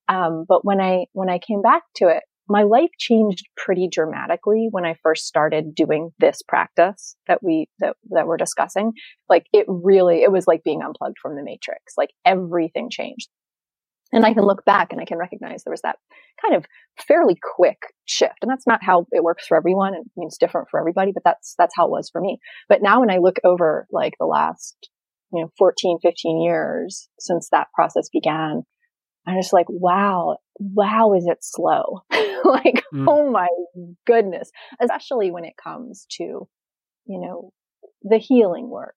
[0.09, 4.67] Um, but when I, when I came back to it, my life changed pretty dramatically
[4.69, 8.93] when I first started doing this practice that we, that, that we're discussing.
[9.29, 11.93] Like it really, it was like being unplugged from the matrix.
[11.97, 13.29] Like everything changed.
[14.11, 15.97] And I can look back and I can recognize there was that
[16.41, 16.65] kind of
[17.07, 18.35] fairly quick shift.
[18.41, 19.95] And that's not how it works for everyone.
[19.95, 22.37] It means different for everybody, but that's, that's how it was for me.
[22.69, 24.89] But now when I look over like the last,
[25.33, 28.63] you know, 14, 15 years since that process began,
[29.27, 32.03] I'm just like, wow, wow, is it slow?
[32.11, 33.05] like, mm.
[33.07, 33.47] oh my
[34.05, 34.51] goodness.
[34.79, 36.47] Especially when it comes to, you
[37.07, 37.51] know,
[38.03, 38.95] the healing work,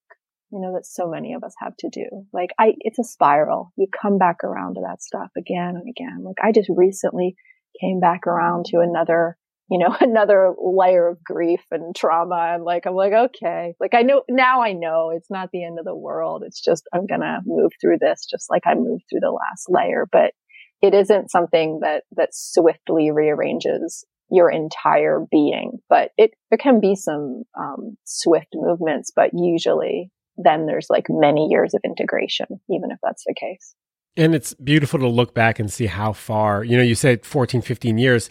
[0.51, 2.27] you know, that so many of us have to do.
[2.33, 3.73] Like, I, it's a spiral.
[3.77, 6.23] You come back around to that stuff again and again.
[6.25, 7.35] Like, I just recently
[7.81, 9.38] came back around to another
[9.71, 12.55] you know, another layer of grief and trauma.
[12.55, 15.79] And like, I'm like, okay, like I know now I know it's not the end
[15.79, 16.43] of the world.
[16.45, 19.67] It's just, I'm going to move through this just like I moved through the last
[19.69, 20.33] layer, but
[20.81, 26.95] it isn't something that, that swiftly rearranges your entire being, but it, there can be
[26.95, 32.99] some, um, swift movements, but usually then there's like many years of integration, even if
[33.03, 33.75] that's the case.
[34.17, 37.63] And it's beautiful to look back and see how far, you know, you said 14,
[37.63, 38.31] 15 years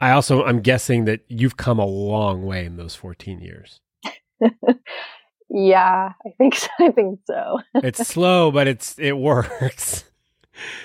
[0.00, 3.80] I also I'm guessing that you've come a long way in those 14 years.
[5.48, 6.68] yeah, I think so.
[6.80, 7.60] I think so.
[7.76, 10.04] it's slow, but it's it works.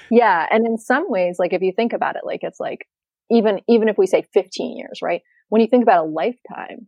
[0.09, 2.87] Yeah, and in some ways like if you think about it like it's like
[3.29, 5.21] even even if we say 15 years, right?
[5.49, 6.87] When you think about a lifetime,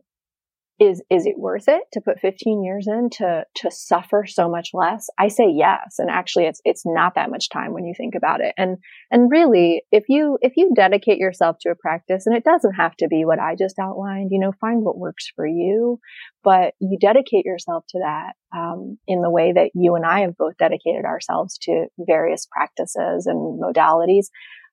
[0.80, 4.70] is is it worth it to put 15 years in to to suffer so much
[4.74, 5.08] less?
[5.18, 5.96] I say yes.
[5.98, 8.54] And actually it's it's not that much time when you think about it.
[8.58, 8.78] And
[9.10, 12.96] and really if you if you dedicate yourself to a practice and it doesn't have
[12.96, 16.00] to be what i just outlined you know find what works for you.
[16.42, 20.36] But you dedicate yourself to that um, in the way that you and i have
[20.36, 24.26] both dedicated ourselves to various practices and modalities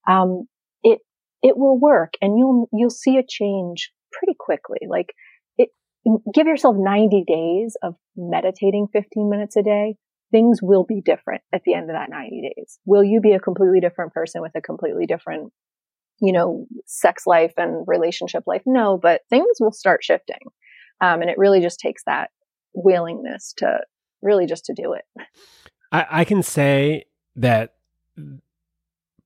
[0.07, 0.47] um,
[0.83, 0.99] it
[1.41, 2.13] it will work.
[2.21, 4.79] And you'll you'll see a change pretty quickly.
[4.87, 5.13] Like
[6.33, 9.95] give yourself 90 days of meditating 15 minutes a day.
[10.31, 12.79] Things will be different at the end of that 90 days.
[12.85, 15.51] Will you be a completely different person with a completely different,
[16.21, 18.61] you know, sex life and relationship life?
[18.65, 20.39] No, but things will start shifting.
[21.01, 22.29] Um, and it really just takes that
[22.73, 23.81] willingness to
[24.21, 25.03] really just to do it.
[25.91, 27.73] I, I can say that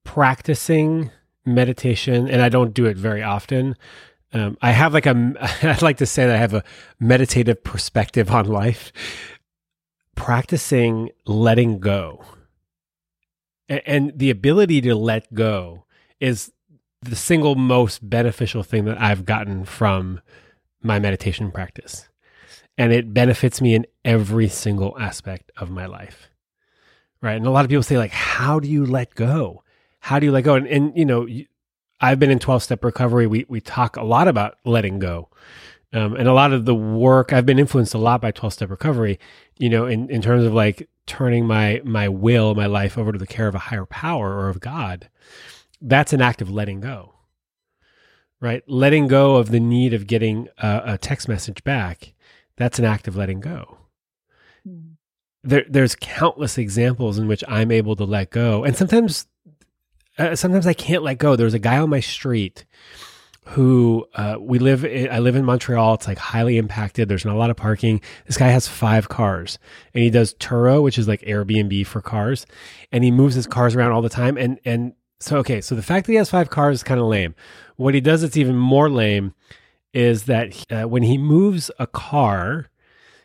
[0.03, 1.11] practicing
[1.45, 3.75] meditation, and I don't do it very often,
[4.33, 5.33] um, I have like a,
[5.63, 6.63] I'd like to say that I have a
[6.99, 8.91] meditative perspective on life.
[10.15, 12.23] Practicing letting go
[13.69, 15.85] and, and the ability to let go
[16.19, 16.51] is
[17.01, 20.21] the single most beneficial thing that I've gotten from
[20.81, 22.09] my meditation practice.
[22.77, 26.29] And it benefits me in every single aspect of my life.
[27.21, 27.37] Right.
[27.37, 29.63] And a lot of people say, like, how do you let go?
[29.99, 30.55] How do you let go?
[30.55, 31.27] And, and you know,
[32.01, 33.27] I've been in 12 step recovery.
[33.27, 35.29] We, we talk a lot about letting go.
[35.93, 38.69] Um, and a lot of the work I've been influenced a lot by 12 step
[38.69, 39.19] recovery,
[39.57, 43.17] you know, in, in terms of like turning my, my will, my life over to
[43.17, 45.09] the care of a higher power or of God.
[45.81, 47.13] That's an act of letting go,
[48.41, 48.63] right?
[48.67, 52.13] Letting go of the need of getting a, a text message back.
[52.57, 53.77] That's an act of letting go.
[54.67, 54.95] Mm.
[55.43, 58.63] There, there's countless examples in which I'm able to let go.
[58.63, 59.27] And sometimes
[60.17, 61.35] uh, sometimes I can't let go.
[61.35, 62.65] There's a guy on my street
[63.49, 65.93] who uh, we live in, I live in Montreal.
[65.93, 67.07] It's like highly impacted.
[67.07, 68.01] There's not a lot of parking.
[68.25, 69.59] This guy has five cars
[69.93, 72.47] and he does Turo, which is like Airbnb for cars.
[72.91, 74.35] And he moves his cars around all the time.
[74.37, 77.05] And, and So okay, so the fact that he has five cars is kind of
[77.05, 77.35] lame.
[77.75, 79.33] What he does that's even more lame
[79.93, 82.69] is that uh, when he moves a car,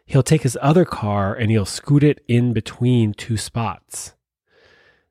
[0.04, 4.14] he'll take his other car and he'll scoot it in between two spots.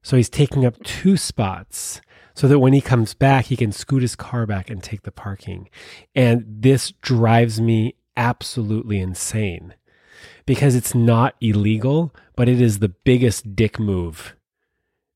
[0.02, 2.02] So he's taking up two spots
[2.34, 5.12] so that when he comes back, he can scoot his car back and take the
[5.12, 5.70] parking.
[6.16, 9.74] And this drives me absolutely insane
[10.46, 14.36] because it's not illegal, but it is the biggest dick move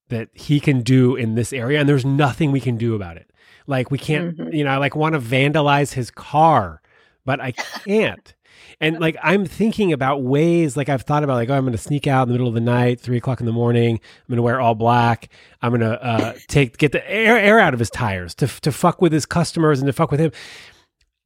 [0.10, 1.80] that he can do in this area.
[1.80, 3.32] And there's nothing we can do about it.
[3.66, 4.54] Like, we can't, mm-hmm.
[4.54, 6.82] you know, I like want to vandalize his car,
[7.26, 8.34] but I can't.
[8.80, 11.78] And like I'm thinking about ways, like I've thought about, like oh, I'm going to
[11.78, 13.96] sneak out in the middle of the night, three o'clock in the morning.
[13.96, 15.30] I'm going to wear all black.
[15.62, 18.72] I'm going to uh, take get the air air out of his tires to to
[18.72, 20.32] fuck with his customers and to fuck with him.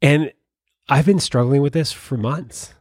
[0.01, 0.31] And
[0.89, 2.73] I've been struggling with this for months,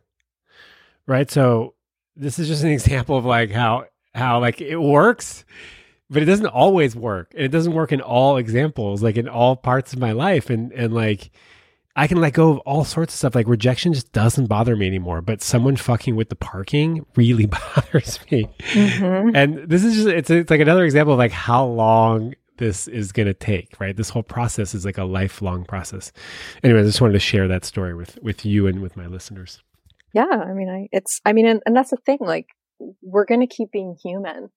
[1.06, 1.30] right?
[1.30, 1.74] So
[2.14, 5.44] this is just an example of like how how like it works
[6.08, 9.56] but it doesn't always work and it doesn't work in all examples like in all
[9.56, 11.30] parts of my life and and like
[11.96, 13.34] I can let go of all sorts of stuff.
[13.34, 15.22] Like rejection just doesn't bother me anymore.
[15.22, 18.48] But someone fucking with the parking really bothers me.
[18.58, 19.34] Mm-hmm.
[19.34, 23.12] And this is just, it's, it's like another example of like how long this is
[23.12, 23.96] going to take, right?
[23.96, 26.12] This whole process is like a lifelong process.
[26.62, 29.62] Anyway, I just wanted to share that story with, with you and with my listeners.
[30.12, 30.24] Yeah.
[30.24, 32.46] I mean, I, it's, I mean, and, and that's the thing, like,
[33.02, 34.50] we're going to keep being human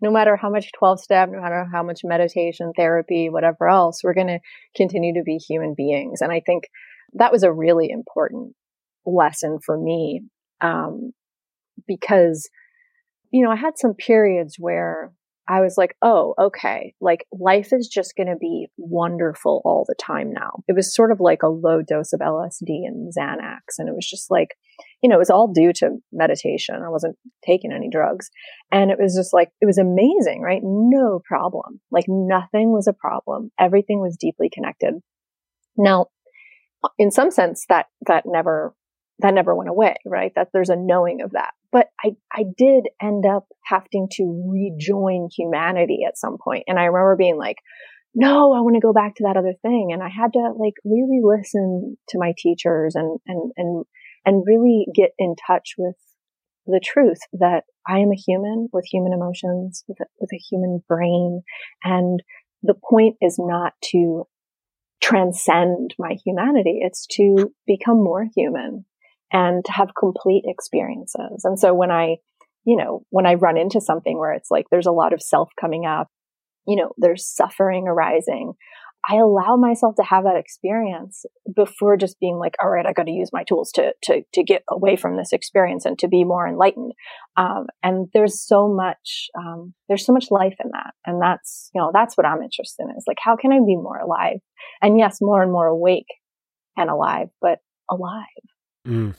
[0.00, 4.14] no matter how much 12 step, no matter how much meditation, therapy, whatever else, we're
[4.14, 4.40] going to
[4.76, 6.20] continue to be human beings.
[6.20, 6.68] And I think
[7.14, 8.54] that was a really important
[9.06, 10.22] lesson for me.
[10.60, 11.12] Um,
[11.86, 12.48] because,
[13.30, 15.12] you know, I had some periods where
[15.46, 19.94] I was like, oh, okay, like life is just going to be wonderful all the
[20.00, 20.62] time now.
[20.68, 23.78] It was sort of like a low dose of LSD and Xanax.
[23.78, 24.56] And it was just like,
[25.02, 26.76] you know, it was all due to meditation.
[26.84, 28.30] I wasn't taking any drugs.
[28.72, 30.62] And it was just like, it was amazing, right?
[30.62, 31.80] No problem.
[31.90, 33.50] Like nothing was a problem.
[33.60, 34.94] Everything was deeply connected.
[35.76, 36.06] Now,
[36.98, 38.74] in some sense, that, that never,
[39.20, 40.32] that never went away, right?
[40.34, 41.52] That there's a knowing of that.
[41.70, 46.64] But I, I did end up having to rejoin humanity at some point.
[46.66, 47.56] And I remember being like,
[48.14, 49.90] no, I want to go back to that other thing.
[49.92, 53.84] And I had to like really listen to my teachers and, and, and,
[54.24, 55.96] and really get in touch with
[56.66, 60.82] the truth that I am a human with human emotions, with a, with a human
[60.88, 61.42] brain.
[61.82, 62.22] And
[62.62, 64.26] the point is not to
[65.02, 66.78] transcend my humanity.
[66.80, 68.86] It's to become more human
[69.34, 71.42] and have complete experiences.
[71.42, 72.16] And so when I,
[72.64, 75.50] you know, when I run into something where it's like there's a lot of self
[75.60, 76.08] coming up,
[76.66, 78.54] you know, there's suffering arising,
[79.10, 83.04] I allow myself to have that experience before just being like, all right, I got
[83.06, 86.24] to use my tools to, to, to get away from this experience and to be
[86.24, 86.92] more enlightened.
[87.36, 90.94] Um, and there's so much, um, there's so much life in that.
[91.04, 93.76] And that's, you know, that's what I'm interested in is like, how can I be
[93.76, 94.38] more alive?
[94.80, 96.06] And yes, more and more awake
[96.76, 97.58] and alive, but
[97.90, 98.24] alive.
[98.86, 99.14] Mm.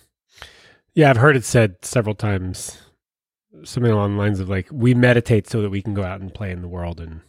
[0.93, 1.09] Yeah.
[1.09, 2.81] I've heard it said several times,
[3.63, 6.33] something along the lines of like, we meditate so that we can go out and
[6.33, 7.21] play in the world and,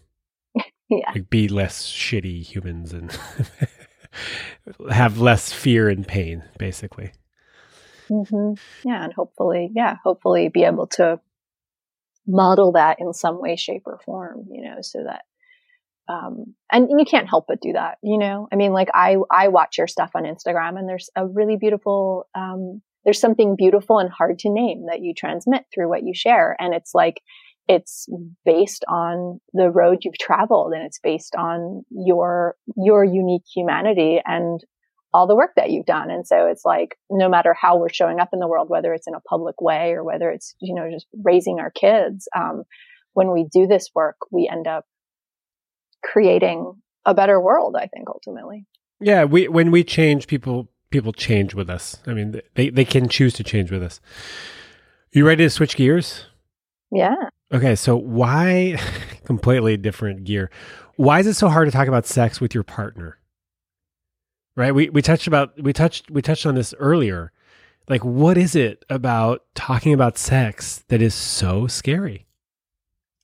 [0.89, 1.11] yeah.
[1.15, 3.17] Like be less shitty humans and
[4.91, 7.13] have less fear and pain, basically.
[8.09, 8.89] Mm-hmm.
[8.89, 11.21] Yeah, and hopefully, yeah, hopefully be able to
[12.27, 14.47] model that in some way, shape, or form.
[14.51, 15.25] You know, so that
[16.09, 17.99] um, and, you can't help but do that.
[18.03, 21.27] You know, I mean, like I I watch your stuff on Instagram, and there's a
[21.27, 26.03] really beautiful um, there's something beautiful and hard to name that you transmit through what
[26.03, 27.23] you share, and it's like
[27.69, 28.09] it's
[28.45, 34.61] based on the road you've traveled and it's based on your, your unique humanity and
[35.13, 36.11] all the work that you've done.
[36.11, 39.09] And so it's like, no matter how we're showing up in the world, whether it's
[39.09, 42.65] in a public way or whether it's, you know, just raising our kids, um,
[43.15, 44.85] when we do this work, we end up
[46.03, 46.75] creating
[47.05, 48.67] a better world, I think, ultimately.
[49.01, 49.25] Yeah.
[49.25, 51.97] We, when we change, people, people change with us.
[52.07, 54.01] I mean, they, they can choose to change with us.
[55.13, 56.27] You ready to switch gears?
[56.91, 57.15] Yeah.
[57.53, 58.79] Okay, so why
[59.25, 60.51] completely different gear?
[60.97, 63.19] Why is it so hard to talk about sex with your partner?
[64.57, 64.75] Right?
[64.75, 67.33] We we touched about we touched we touched on this earlier.
[67.89, 72.27] Like what is it about talking about sex that is so scary?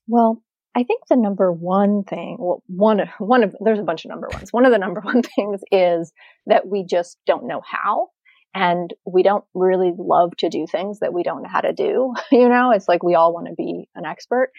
[0.07, 0.43] Well,
[0.75, 4.29] I think the number one thing, well, one one of there's a bunch of number
[4.33, 4.53] ones.
[4.53, 6.13] One of the number one things is
[6.47, 8.09] that we just don't know how
[8.55, 12.15] and we don't really love to do things that we don't know how to do.
[12.33, 14.51] You know, it's like we all want to be an expert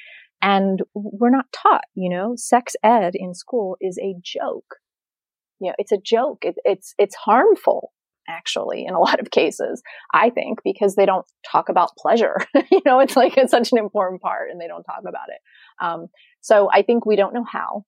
[0.41, 4.75] and we're not taught, you know, sex ed in school is a joke.
[5.59, 6.39] You know, it's a joke.
[6.43, 7.91] It, it's, it's harmful.
[8.27, 9.81] actually in a lot of cases
[10.13, 12.37] i think because they don't talk about pleasure
[12.71, 15.41] you know it's like it's such an important part and they don't talk about it
[15.81, 16.07] um,
[16.41, 17.83] so i think we don't know how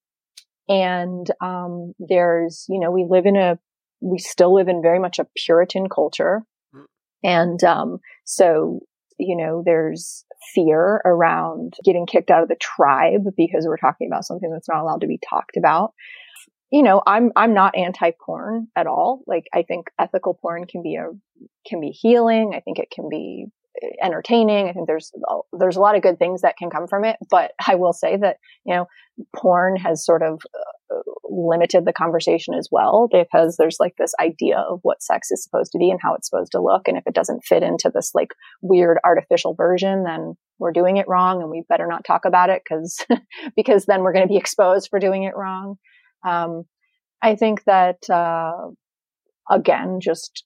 [0.67, 3.57] and um, there's you know we live in a
[4.01, 6.41] we still live in very much a puritan culture
[6.73, 6.85] mm.
[7.23, 8.79] and um, so
[9.17, 14.25] you know there's fear around getting kicked out of the tribe because we're talking about
[14.25, 15.93] something that's not allowed to be talked about
[16.71, 19.21] you know, I'm, I'm not anti-porn at all.
[19.27, 21.07] Like, I think ethical porn can be a,
[21.65, 22.53] can be healing.
[22.55, 23.45] I think it can be
[24.03, 24.67] entertaining.
[24.67, 25.11] I think there's,
[25.53, 27.17] there's a lot of good things that can come from it.
[27.29, 28.87] But I will say that, you know,
[29.35, 30.41] porn has sort of
[30.91, 30.99] uh,
[31.29, 35.71] limited the conversation as well because there's like this idea of what sex is supposed
[35.71, 36.87] to be and how it's supposed to look.
[36.87, 38.29] And if it doesn't fit into this like
[38.61, 42.61] weird artificial version, then we're doing it wrong and we better not talk about it
[42.67, 42.97] because,
[43.55, 45.75] because then we're going to be exposed for doing it wrong.
[46.25, 46.63] Um,
[47.21, 48.69] I think that, uh,
[49.49, 50.43] again, just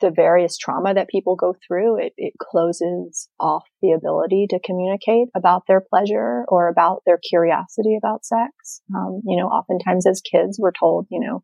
[0.00, 5.28] the various trauma that people go through, it, it closes off the ability to communicate
[5.34, 8.82] about their pleasure or about their curiosity about sex.
[8.94, 11.42] Um, you know, oftentimes as kids, we're told, you know,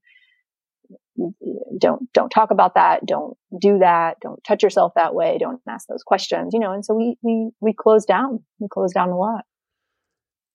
[1.79, 3.05] don't don't talk about that.
[3.05, 4.17] Don't do that.
[4.23, 5.39] Don't touch yourself that way.
[5.39, 8.41] Don't ask those questions you know and so we we we close down.
[8.59, 9.45] We close down a lot.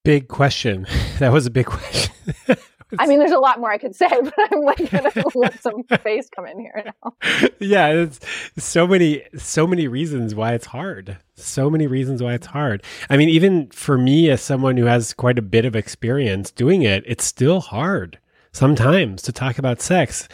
[0.04, 0.88] Big question.
[1.20, 2.14] That was a big question
[3.00, 5.84] I mean, there's a lot more I could say, but I'm like gonna let some
[5.84, 7.14] face come in here now.
[7.60, 8.20] Yeah, it's
[8.58, 11.18] so many, so many reasons why it's hard.
[11.36, 12.84] So many reasons why it's hard.
[13.10, 16.84] I mean, even for me, as someone who has quite a bit of experience doing
[16.84, 18.20] it, it's still hard
[18.52, 20.28] sometimes to talk about sex,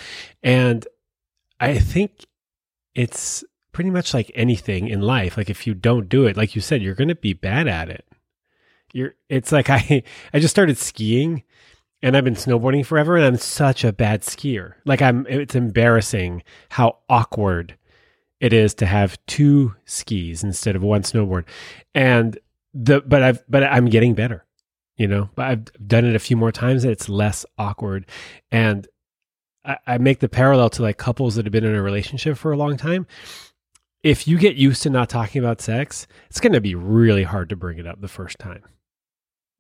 [0.44, 0.88] and
[1.60, 2.26] I think
[2.94, 5.38] it's pretty much like anything in life.
[5.38, 7.90] Like if you don't do it, like you said, you're going to be bad at
[7.90, 8.06] it.
[8.94, 9.16] You're.
[9.30, 10.04] It's like I
[10.34, 11.44] I just started skiing
[12.04, 14.74] and I've been snowboarding forever and I'm such a bad skier.
[14.86, 17.78] Like I'm it's embarrassing how awkward
[18.40, 21.46] it is to have two skis instead of one snowboard.
[21.94, 22.40] And
[22.74, 24.46] the but I've but I'm getting better.
[24.98, 28.06] You know, but I've done it a few more times and it's less awkward.
[28.52, 28.88] And
[29.66, 32.52] I, I make the parallel to like couples that have been in a relationship for
[32.52, 33.08] a long time.
[34.04, 37.50] If you get used to not talking about sex, it's going to be really hard
[37.50, 38.64] to bring it up the first time.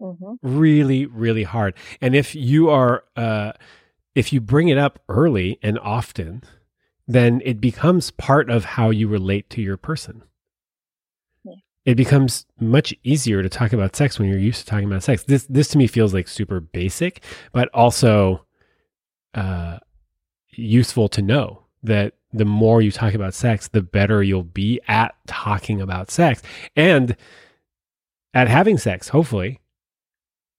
[0.02, 0.34] Mm-hmm.
[0.42, 1.76] Really, really hard.
[2.02, 3.54] And if you are, uh,
[4.16, 6.44] if you bring it up early and often,
[7.08, 10.24] then it becomes part of how you relate to your person.
[11.44, 11.54] Yeah.
[11.86, 15.24] It becomes much easier to talk about sex when you're used to talking about sex.
[15.24, 18.46] This, this to me feels like super basic, but also
[19.36, 19.78] uh,
[20.50, 25.14] useful to know that the more you talk about sex, the better you'll be at
[25.28, 26.42] talking about sex
[26.76, 27.16] and
[28.34, 29.61] at having sex, hopefully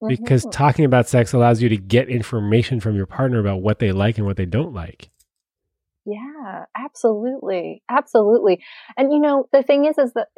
[0.09, 0.51] because mm-hmm.
[0.51, 4.19] talking about sex allows you to get information from your partner about what they like
[4.19, 5.11] and what they don't like.
[6.05, 7.83] Yeah, absolutely.
[7.89, 8.63] Absolutely.
[8.97, 10.29] And you know, the thing is is that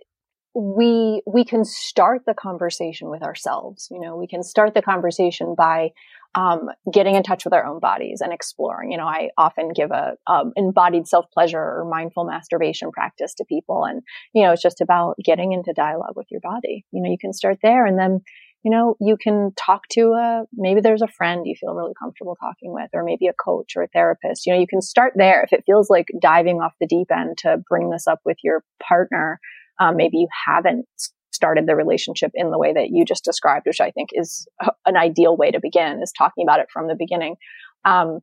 [0.54, 3.88] we we can start the conversation with ourselves.
[3.90, 5.90] You know, we can start the conversation by
[6.36, 8.90] um, getting in touch with our own bodies and exploring.
[8.90, 13.44] You know, I often give a um, embodied self pleasure or mindful masturbation practice to
[13.44, 14.02] people, and
[14.32, 16.84] you know, it's just about getting into dialogue with your body.
[16.92, 18.20] You know, you can start there, and then
[18.64, 22.34] you know, you can talk to a, maybe there's a friend you feel really comfortable
[22.40, 24.46] talking with, or maybe a coach or a therapist.
[24.46, 25.42] You know, you can start there.
[25.42, 28.64] If it feels like diving off the deep end to bring this up with your
[28.82, 29.38] partner,
[29.78, 30.86] um, maybe you haven't
[31.30, 34.46] started the relationship in the way that you just described, which I think is
[34.86, 37.36] an ideal way to begin, is talking about it from the beginning.
[37.84, 38.20] Um,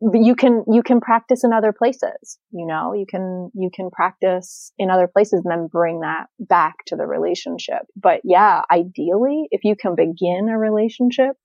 [0.00, 2.92] you can you can practice in other places you know?
[2.92, 7.06] You can you can practice in other places and then bring that back to the
[7.06, 7.82] relationship.
[7.96, 11.36] But yeah ideally if you can begin a relationship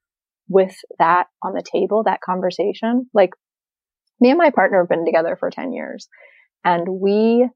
[0.50, 3.32] with that on the table that conversation like
[4.20, 6.08] me and my partner have been together for 10 years
[6.64, 7.48] and we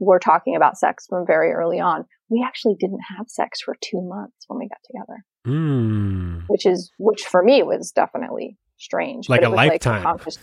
[0.00, 2.04] were talking about sex from very early on.
[2.28, 5.24] We actually didn't have sex for two months when we got together.
[5.46, 6.44] Mm.
[6.48, 9.28] which is which for me was definitely strange.
[9.28, 10.02] Like a lifetime.
[10.02, 10.38] Like conscious,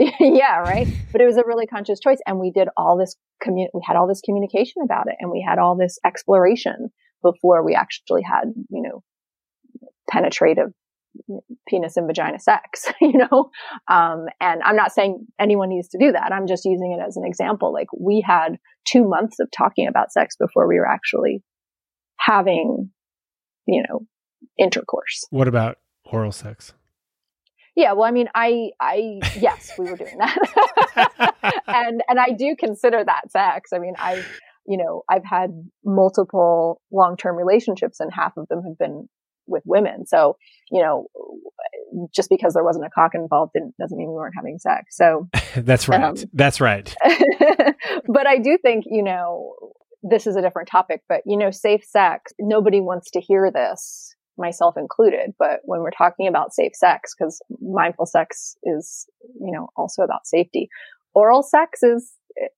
[0.20, 0.88] yeah, right.
[1.12, 2.18] But it was a really conscious choice.
[2.26, 5.44] And we did all this commun- we had all this communication about it and we
[5.46, 6.88] had all this exploration
[7.22, 9.02] before we actually had, you know,
[10.10, 10.68] penetrative
[11.68, 13.50] penis and vagina sex, you know?
[13.88, 16.32] Um, and I'm not saying anyone needs to do that.
[16.32, 17.72] I'm just using it as an example.
[17.72, 21.42] Like we had two months of talking about sex before we were actually
[22.16, 22.90] having,
[23.66, 24.06] you know,
[24.58, 25.26] intercourse.
[25.28, 26.72] What about oral sex?
[27.80, 31.34] Yeah, well, I mean, I, I, yes, we were doing that,
[31.66, 33.70] and and I do consider that sex.
[33.72, 34.22] I mean, I,
[34.66, 35.50] you know, I've had
[35.82, 39.08] multiple long term relationships, and half of them have been
[39.46, 40.06] with women.
[40.06, 40.36] So,
[40.70, 41.06] you know,
[42.14, 44.96] just because there wasn't a cock involved didn't, doesn't mean we weren't having sex.
[44.96, 46.02] So that's right.
[46.02, 46.94] Um, that's right.
[48.06, 49.54] but I do think, you know,
[50.02, 54.14] this is a different topic, but you know, safe sex, nobody wants to hear this,
[54.40, 55.34] myself included.
[55.38, 59.06] But when we're talking about safe sex, because mindful sex is,
[59.40, 60.68] you know, also about safety,
[61.14, 62.12] oral sex is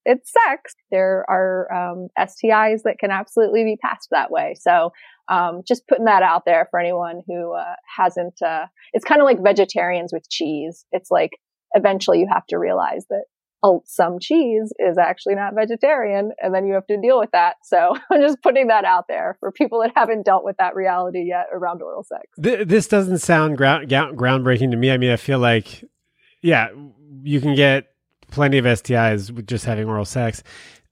[0.04, 0.74] it's sex.
[0.90, 4.54] There are um, STIs that can absolutely be passed that way.
[4.60, 4.92] So
[5.28, 8.40] um, just putting that out there for anyone who uh, hasn't.
[8.42, 10.84] Uh, it's kind of like vegetarians with cheese.
[10.92, 11.32] It's like
[11.72, 13.24] eventually you have to realize that
[13.62, 17.56] oh, some cheese is actually not vegetarian, and then you have to deal with that.
[17.62, 21.24] So I'm just putting that out there for people that haven't dealt with that reality
[21.26, 22.22] yet around oral sex.
[22.36, 24.90] This doesn't sound ground, groundbreaking to me.
[24.90, 25.84] I mean, I feel like,
[26.40, 26.68] yeah,
[27.22, 27.88] you can get
[28.30, 30.42] plenty of STIs with just having oral sex.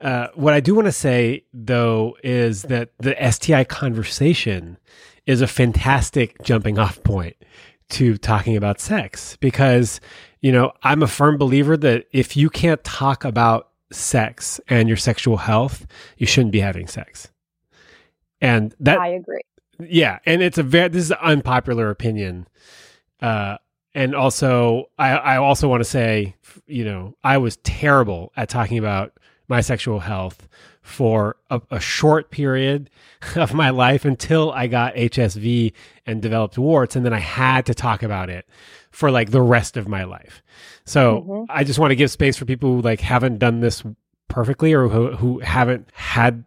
[0.00, 4.78] Uh, what I do want to say, though, is that the STI conversation
[5.26, 7.36] is a fantastic jumping off point
[7.90, 10.00] to talking about sex because,
[10.40, 14.96] you know, I'm a firm believer that if you can't talk about sex and your
[14.96, 15.86] sexual health,
[16.16, 17.28] you shouldn't be having sex.
[18.40, 19.42] And that I agree.
[19.78, 22.46] Yeah, and it's a very this is an unpopular opinion.
[23.20, 23.58] Uh,
[23.94, 26.34] and also I, I also want to say
[26.66, 29.12] you know i was terrible at talking about
[29.48, 30.48] my sexual health
[30.82, 32.88] for a, a, short period
[33.36, 35.72] of my life until i got hsv
[36.06, 38.46] and developed warts and then i had to talk about it
[38.90, 40.42] for like the rest of my life
[40.84, 41.44] so mm-hmm.
[41.48, 43.82] i just want to give space for people who like haven't done this
[44.28, 46.44] perfectly or who, who haven't had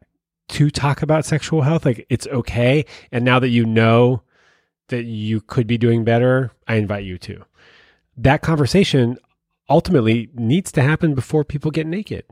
[0.49, 4.21] to talk about sexual health like it's okay and now that you know
[4.93, 7.45] that you could be doing better, I invite you to.
[8.17, 9.17] That conversation
[9.69, 12.25] ultimately needs to happen before people get naked.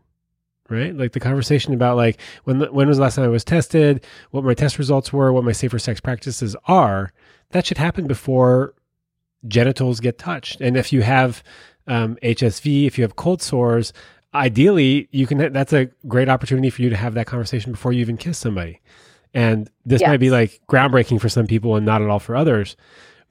[0.69, 0.95] Right?
[0.95, 4.45] Like the conversation about like when when was the last time I was tested, what
[4.45, 7.11] my test results were, what my safer sex practices are,
[7.49, 8.73] that should happen before
[9.47, 10.61] genitals get touched.
[10.61, 11.43] And if you have
[11.87, 13.93] um, HSV, if you have cold sores,
[14.33, 17.99] ideally you can that's a great opportunity for you to have that conversation before you
[17.99, 18.79] even kiss somebody
[19.33, 20.07] and this yes.
[20.07, 22.77] might be like groundbreaking for some people and not at all for others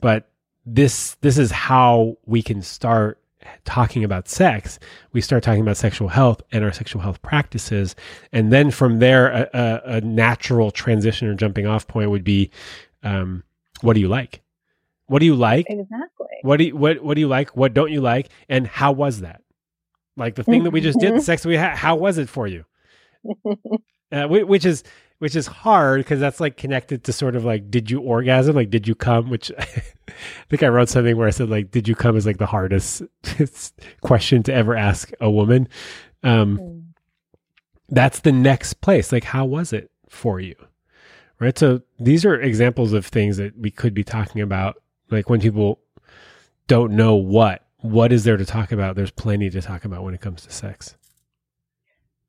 [0.01, 0.31] but
[0.67, 3.19] this this is how we can start
[3.65, 4.79] talking about sex
[5.13, 7.97] we start talking about sexual health and our sexual health practices
[8.33, 12.51] and then from there a, a, a natural transition or jumping off point would be
[13.03, 13.43] um,
[13.81, 14.43] what do you like
[15.11, 15.67] what do you like?
[15.69, 16.27] Exactly.
[16.43, 17.57] What do you what, what do you like?
[17.57, 18.29] What don't you like?
[18.49, 19.43] And how was that?
[20.17, 22.47] Like the thing that we just did the sex we had how was it for
[22.47, 22.65] you?
[24.13, 24.83] Uh, which is
[25.21, 28.57] which is hard because that's like connected to sort of like did you orgasm?
[28.57, 29.31] Like did you come?
[29.31, 29.63] Which i
[30.49, 33.03] think i wrote something where i said like did you come is like the hardest
[34.01, 35.69] question to ever ask a woman.
[36.25, 36.83] Um mm.
[37.89, 39.13] that's the next place.
[39.13, 40.57] Like how was it for you?
[41.39, 41.57] Right?
[41.57, 45.79] So these are examples of things that we could be talking about like when people
[46.67, 50.15] don't know what what is there to talk about there's plenty to talk about when
[50.15, 50.97] it comes to sex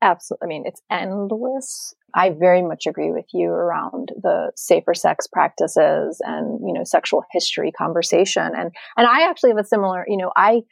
[0.00, 5.26] absolutely i mean it's endless I very much agree with you around the safer sex
[5.26, 8.52] practices and, you know, sexual history conversation.
[8.54, 10.62] And, and I actually have a similar, you know, I,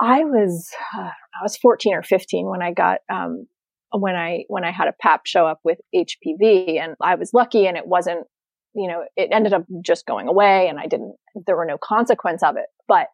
[0.00, 3.46] I was, uh, I was 14 or 15 when I got, um,
[3.92, 7.66] when I, when I had a pap show up with HPV and I was lucky
[7.66, 8.26] and it wasn't,
[8.76, 11.16] you know, it ended up just going away and I didn't,
[11.46, 13.06] there were no consequence of it, but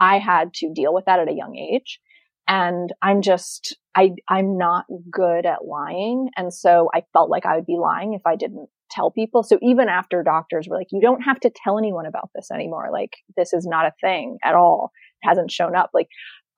[0.00, 2.00] I had to deal with that at a young age.
[2.48, 6.30] And I'm just, I, I'm not good at lying.
[6.36, 9.42] And so I felt like I would be lying if I didn't tell people.
[9.42, 12.88] So even after doctors were like, you don't have to tell anyone about this anymore.
[12.90, 14.90] Like this is not a thing at all.
[15.22, 15.90] It hasn't shown up.
[15.92, 16.08] Like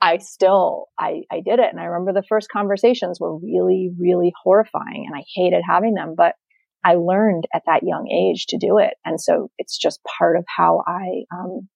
[0.01, 1.69] I still, I, I did it.
[1.71, 6.15] And I remember the first conversations were really, really horrifying and I hated having them,
[6.17, 6.37] but
[6.85, 8.95] I learned at that young age to do it.
[9.05, 11.68] And so it's just part of how I, um,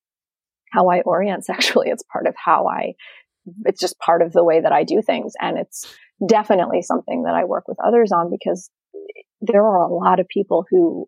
[0.73, 1.89] how I orient sexually.
[1.91, 2.93] It's part of how I
[3.65, 5.35] it's just part of the way that I do things.
[5.41, 5.95] And it's
[6.27, 8.71] definitely something that I work with others on because
[9.41, 11.07] there are a lot of people who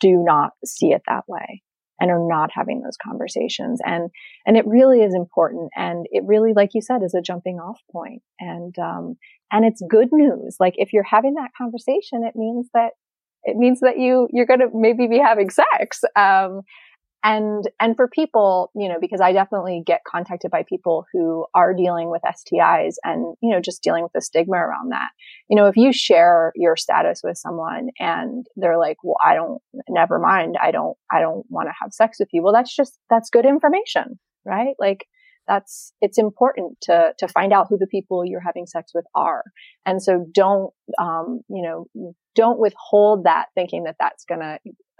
[0.00, 1.62] do not see it that way
[2.02, 3.80] and are not having those conversations.
[3.86, 4.10] And,
[4.44, 5.70] and it really is important.
[5.76, 8.22] And it really, like you said, is a jumping off point.
[8.40, 9.14] And, um,
[9.52, 10.56] and it's good news.
[10.58, 12.90] Like if you're having that conversation, it means that
[13.44, 16.62] it means that you you're going to maybe be having sex um,
[17.24, 21.74] and and for people you know because i definitely get contacted by people who are
[21.74, 25.10] dealing with stis and you know just dealing with the stigma around that.
[25.48, 29.60] You know if you share your status with someone and they're like well i don't
[29.88, 30.56] never mind.
[30.60, 32.42] I don't i don't want to have sex with you.
[32.42, 34.74] Well that's just that's good information right?
[34.78, 35.06] Like
[35.48, 39.42] that's it's important to to find out who the people you're having sex with are.
[39.84, 44.58] And so don't um you know don't withhold that thinking that that's going to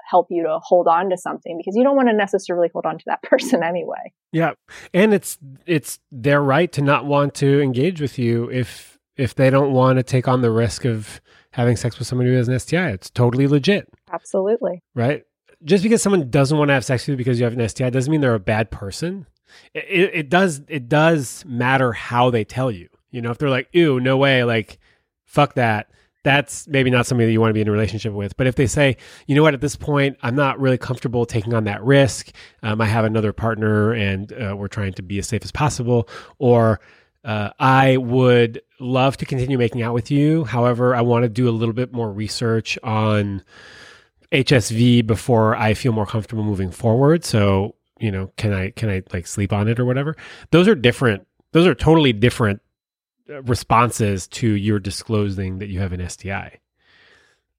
[0.08, 2.98] help you to hold on to something because you don't want to necessarily hold on
[2.98, 4.12] to that person anyway.
[4.32, 4.52] Yeah.
[4.92, 9.50] And it's it's their right to not want to engage with you if if they
[9.50, 11.20] don't want to take on the risk of
[11.52, 12.90] having sex with somebody who has an STI.
[12.90, 13.88] It's totally legit.
[14.10, 14.82] Absolutely.
[14.94, 15.24] Right?
[15.64, 17.90] Just because someone doesn't want to have sex with you because you have an STI
[17.90, 19.26] doesn't mean they're a bad person.
[19.74, 22.88] It, it, it does it does matter how they tell you.
[23.10, 24.78] You know, if they're like, ew, no way, like,
[25.26, 25.90] fuck that
[26.24, 28.36] that's maybe not somebody that you want to be in a relationship with.
[28.36, 28.96] But if they say,
[29.26, 32.30] you know what, at this point, I'm not really comfortable taking on that risk.
[32.62, 36.08] Um, I have another partner and uh, we're trying to be as safe as possible.
[36.38, 36.80] Or
[37.24, 40.44] uh, I would love to continue making out with you.
[40.44, 43.42] However, I want to do a little bit more research on
[44.30, 47.24] HSV before I feel more comfortable moving forward.
[47.24, 50.16] So, you know, can I, can I like sleep on it or whatever?
[50.50, 51.26] Those are different.
[51.52, 52.61] Those are totally different
[53.44, 56.58] responses to your disclosing that you have an STI.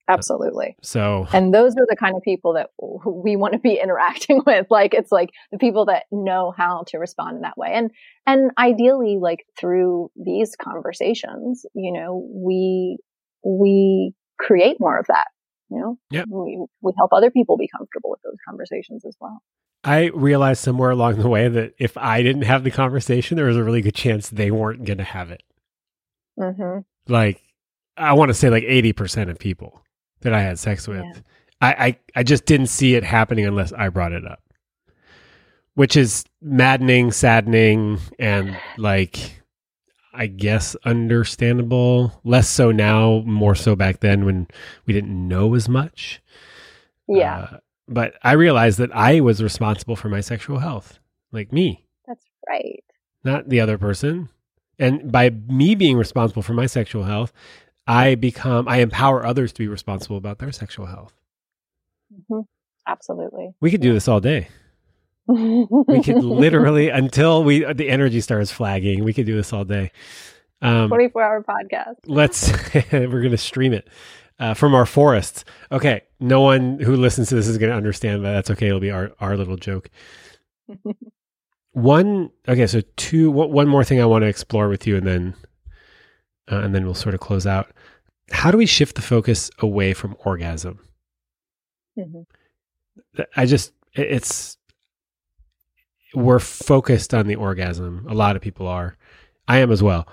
[0.10, 0.76] Absolutely.
[0.82, 2.72] So, and those are the kind of people that
[3.06, 4.68] we want to be interacting with.
[4.70, 7.70] Like, it's like the people that know how to respond in that way.
[7.74, 7.92] And,
[8.28, 12.98] and ideally, like through these conversations, you know, we,
[13.46, 15.28] we create more of that.
[15.70, 16.26] You know, yeah.
[16.30, 19.42] we, we help other people be comfortable with those conversations as well.
[19.84, 23.58] I realized somewhere along the way that if I didn't have the conversation, there was
[23.58, 25.44] a really good chance they weren't going to have it.
[26.40, 26.80] Mm-hmm.
[27.12, 27.42] Like,
[27.98, 29.82] I want to say like 80% of people
[30.22, 31.22] that I had sex with, yeah.
[31.62, 34.42] I, I, I just didn't see it happening unless I brought it up,
[35.76, 39.44] which is maddening, saddening, and like,
[40.14, 42.20] I guess understandable.
[42.24, 44.48] Less so now, more so back then when
[44.86, 46.22] we didn't know as much.
[47.08, 47.48] Yeah.
[47.52, 47.58] Uh,
[47.88, 51.00] but I realized that I was responsible for my sexual health,
[51.32, 51.86] like me.
[52.08, 52.84] That's right.
[53.24, 54.30] Not the other person.
[54.80, 57.32] And by me being responsible for my sexual health,
[57.86, 61.14] I become, I empower others to be responsible about their sexual health.
[62.14, 62.42] Mm-hmm.
[62.88, 63.54] Absolutely.
[63.62, 64.48] We could do this all day.
[65.28, 69.92] we could literally, until we, the energy starts flagging, we could do this all day.
[70.62, 71.96] Um, 24 hour podcast.
[72.06, 72.52] Let's,
[72.92, 73.88] we're going to stream it
[74.40, 75.46] uh, from our forests.
[75.72, 76.02] Okay.
[76.20, 78.68] No one who listens to this is going to understand, but that's okay.
[78.68, 79.90] It'll be our, our little joke.
[81.74, 85.36] One okay so two one more thing i want to explore with you and then
[86.52, 87.72] uh, and then we'll sort of close out.
[88.32, 90.80] How do we shift the focus away from orgasm?
[91.98, 93.22] Mm-hmm.
[93.36, 94.58] i just it's
[96.16, 98.08] we're focused on the orgasm.
[98.10, 98.98] A lot of people are.
[99.48, 100.08] I am as well.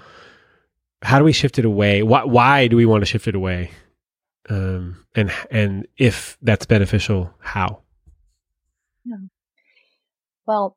[1.03, 2.03] How do we shift it away?
[2.03, 3.71] Why, why do we want to shift it away?
[4.51, 7.81] Um, and and if that's beneficial how?
[9.05, 9.17] Yeah.
[10.47, 10.77] Well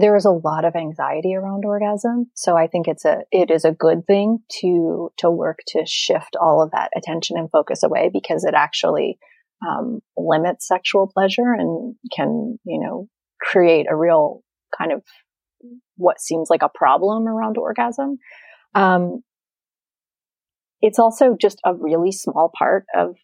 [0.00, 2.30] there is a lot of anxiety around orgasm.
[2.34, 6.36] So I think it's a, it is a good thing to, to work to shift
[6.40, 9.18] all of that attention and focus away because it actually,
[9.66, 13.08] um, limits sexual pleasure and can, you know,
[13.40, 14.42] create a real
[14.76, 15.02] kind of
[15.96, 18.18] what seems like a problem around orgasm.
[18.76, 19.24] Um,
[20.80, 23.16] it's also just a really small part of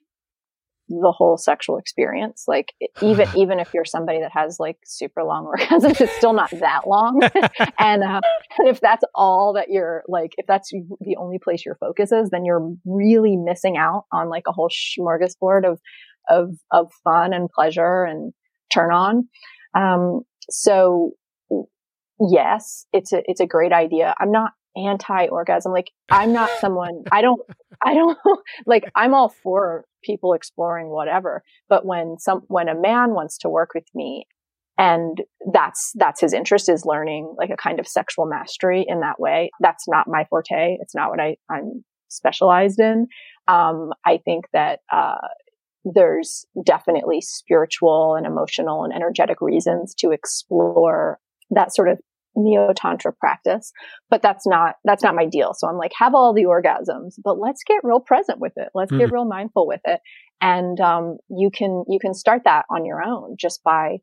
[0.88, 2.44] the whole sexual experience.
[2.46, 2.72] Like
[3.02, 6.86] even even if you're somebody that has like super long orgasms, it's still not that
[6.86, 7.20] long.
[7.78, 8.20] and, uh,
[8.58, 12.30] and if that's all that you're like, if that's the only place your focus is,
[12.30, 15.80] then you're really missing out on like a whole smorgasbord of
[16.28, 18.32] of of fun and pleasure and
[18.72, 19.28] turn on.
[19.76, 21.12] Um, so
[22.20, 24.14] yes, it's a it's a great idea.
[24.18, 25.72] I'm not anti orgasm.
[25.72, 27.40] Like I'm not someone I don't
[27.82, 28.18] I don't
[28.66, 31.42] like I'm all for people exploring whatever.
[31.68, 34.26] But when some, when a man wants to work with me
[34.76, 35.18] and
[35.52, 39.50] that's, that's his interest is learning like a kind of sexual mastery in that way.
[39.60, 40.76] That's not my forte.
[40.80, 43.06] It's not what I, I'm specialized in.
[43.48, 45.28] Um, I think that, uh,
[45.86, 51.18] there's definitely spiritual and emotional and energetic reasons to explore
[51.50, 52.00] that sort of
[52.36, 53.72] neo tantra practice,
[54.10, 55.54] but that's not, that's not my deal.
[55.54, 58.68] So I'm like, have all the orgasms, but let's get real present with it.
[58.74, 58.98] Let's mm.
[58.98, 60.00] get real mindful with it.
[60.40, 63.98] And, um, you can, you can start that on your own just by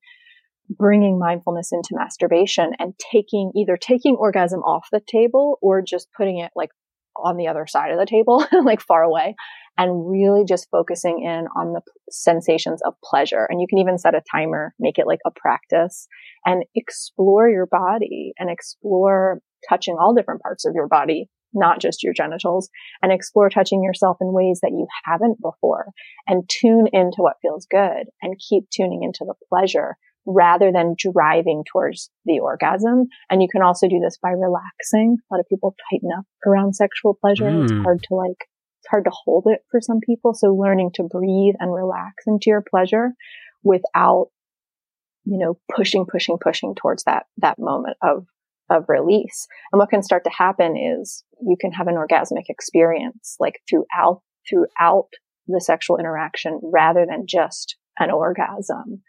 [0.69, 6.39] bringing mindfulness into masturbation and taking either taking orgasm off the table or just putting
[6.39, 6.69] it like
[7.17, 9.35] on the other side of the table, like far away
[9.77, 13.47] and really just focusing in on the sensations of pleasure.
[13.49, 16.07] And you can even set a timer, make it like a practice
[16.45, 22.03] and explore your body and explore touching all different parts of your body, not just
[22.03, 22.69] your genitals
[23.01, 25.87] and explore touching yourself in ways that you haven't before
[26.27, 29.95] and tune into what feels good and keep tuning into the pleasure
[30.25, 33.07] rather than driving towards the orgasm.
[33.29, 35.17] And you can also do this by relaxing.
[35.19, 37.45] A lot of people tighten up around sexual pleasure.
[37.45, 37.63] Mm.
[37.63, 38.47] It's hard to like
[38.89, 40.33] hard to hold it for some people.
[40.33, 43.11] So learning to breathe and relax into your pleasure
[43.63, 44.27] without,
[45.25, 48.25] you know, pushing, pushing, pushing towards that, that moment of,
[48.69, 49.47] of release.
[49.71, 54.21] And what can start to happen is you can have an orgasmic experience like throughout,
[54.49, 55.09] throughout
[55.47, 59.01] the sexual interaction rather than just an orgasm.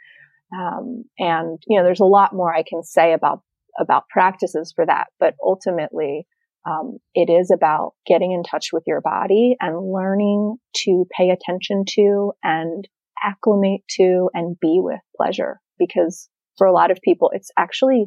[0.54, 3.42] Um, and you know, there's a lot more I can say about
[3.80, 6.26] about practices for that, but ultimately,
[6.66, 11.84] um, it is about getting in touch with your body and learning to pay attention
[11.96, 12.88] to and
[13.22, 15.60] acclimate to and be with pleasure.
[15.78, 18.06] Because for a lot of people, it's actually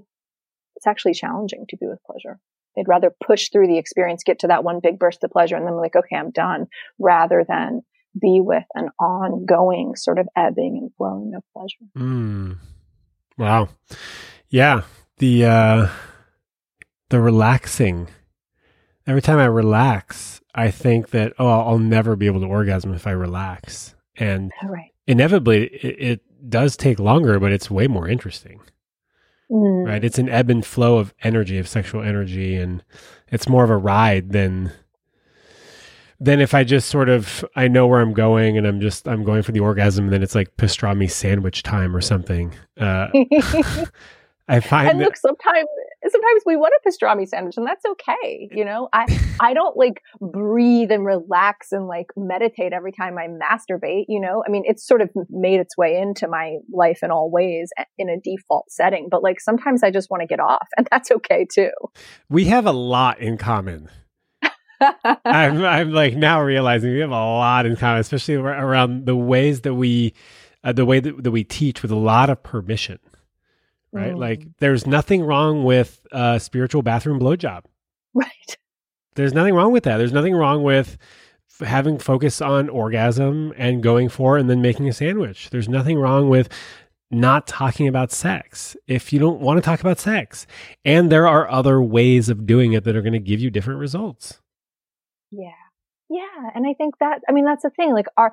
[0.75, 2.39] it's actually challenging to be with pleasure.
[2.75, 5.65] They'd rather push through the experience, get to that one big burst of pleasure, and
[5.65, 6.67] then like, okay, I'm done,
[6.99, 7.81] rather than
[8.19, 11.89] be with an ongoing sort of ebbing and flowing of pleasure.
[11.97, 12.57] Mm.
[13.37, 13.69] Wow.
[14.49, 14.83] Yeah.
[15.17, 15.87] The uh
[17.09, 18.07] the relaxing.
[19.07, 23.05] Every time I relax, I think that oh, I'll never be able to orgasm if
[23.05, 23.95] I relax.
[24.15, 24.91] And right.
[25.07, 28.61] inevitably it, it, does take longer, but it's way more interesting.
[29.49, 29.87] Mm.
[29.87, 30.03] Right?
[30.03, 32.83] It's an ebb and flow of energy, of sexual energy and
[33.29, 34.71] it's more of a ride than
[36.19, 39.23] then if I just sort of I know where I'm going and I'm just I'm
[39.23, 42.53] going for the orgasm, and then it's like pastrami sandwich time or something.
[42.79, 43.07] Uh,
[44.47, 45.67] I find and that, look sometimes
[46.09, 48.49] sometimes we want a pastrami sandwich and that's okay.
[48.51, 49.05] You know, I
[49.39, 54.05] I don't like breathe and relax and like meditate every time I masturbate.
[54.07, 57.29] You know, I mean it's sort of made its way into my life in all
[57.31, 59.07] ways in a default setting.
[59.09, 61.71] But like sometimes I just want to get off, and that's okay too.
[62.29, 63.89] We have a lot in common.
[65.25, 69.61] I'm I'm like now realizing we have a lot in common, especially around the ways
[69.61, 70.13] that we,
[70.63, 72.99] uh, the way that, that we teach with a lot of permission,
[73.95, 74.13] right?
[74.13, 74.19] Mm.
[74.19, 77.63] Like there's nothing wrong with a spiritual bathroom blowjob,
[78.13, 78.57] right?
[79.15, 79.97] There's nothing wrong with that.
[79.97, 80.97] There's nothing wrong with
[81.61, 85.49] f- having focus on orgasm and going for and then making a sandwich.
[85.49, 86.49] There's nothing wrong with
[87.11, 90.45] not talking about sex if you don't want to talk about sex.
[90.83, 93.79] And there are other ways of doing it that are going to give you different
[93.79, 94.41] results.
[95.31, 95.51] Yeah.
[96.09, 96.49] Yeah.
[96.53, 97.93] And I think that, I mean, that's the thing.
[97.93, 98.29] Like, uh,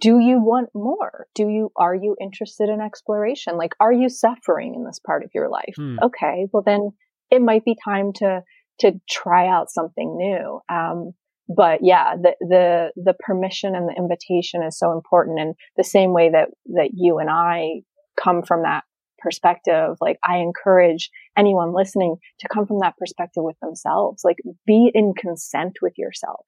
[0.00, 1.26] do you want more?
[1.34, 3.56] Do you, are you interested in exploration?
[3.56, 5.74] Like, are you suffering in this part of your life?
[5.76, 5.96] Hmm.
[6.02, 6.46] Okay.
[6.52, 6.90] Well, then
[7.30, 8.42] it might be time to,
[8.80, 10.60] to try out something new.
[10.68, 11.12] Um,
[11.54, 15.40] but yeah, the, the, the permission and the invitation is so important.
[15.40, 17.82] And the same way that, that you and I
[18.22, 18.84] come from that
[19.18, 19.96] perspective.
[20.00, 24.22] Like I encourage anyone listening to come from that perspective with themselves.
[24.24, 26.46] Like be in consent with yourself.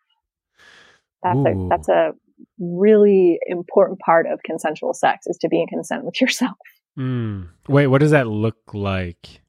[1.23, 1.67] That's Ooh.
[1.67, 2.13] a, that's a
[2.59, 6.57] really important part of consensual sex is to be in consent with yourself.
[6.99, 7.49] Mm.
[7.69, 9.41] Wait, what does that look like?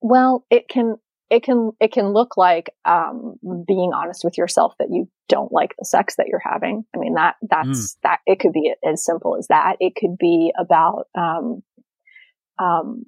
[0.00, 0.96] Well, it can
[1.30, 3.36] it can it can look like um,
[3.66, 6.84] being honest with yourself that you don't like the sex that you're having.
[6.94, 7.96] I mean that that's mm.
[8.02, 9.76] that it could be as simple as that.
[9.78, 11.62] It could be about um,
[12.58, 13.04] um,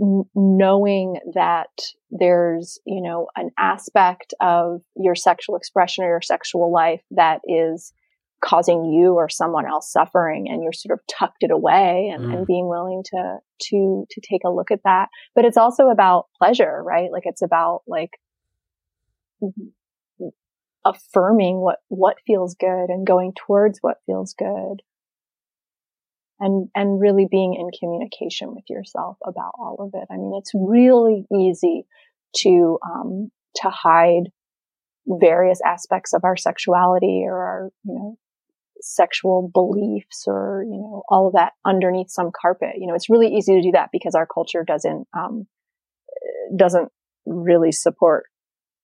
[0.00, 1.68] n- knowing that
[2.10, 7.92] there's you know an aspect of your sexual expression or your sexual life that is
[8.44, 12.36] causing you or someone else suffering and you're sort of tucked it away and, mm.
[12.36, 15.08] and, being willing to to to take a look at that.
[15.34, 17.10] But it's also about pleasure right?
[17.12, 18.12] Like it's about like
[20.84, 24.82] affirming what what feels good and going towards what feels good
[26.40, 30.52] and and really being in communication with yourself about all of it i mean it's
[30.54, 31.84] really easy
[32.34, 34.30] to um to hide
[35.06, 38.18] various aspects of our sexuality or our you know
[38.80, 42.74] sexual beliefs or, you know, all of that underneath some carpet.
[42.78, 45.46] You know, it's really easy to do that because our culture doesn't, um,
[46.56, 46.90] doesn't
[47.26, 48.24] really support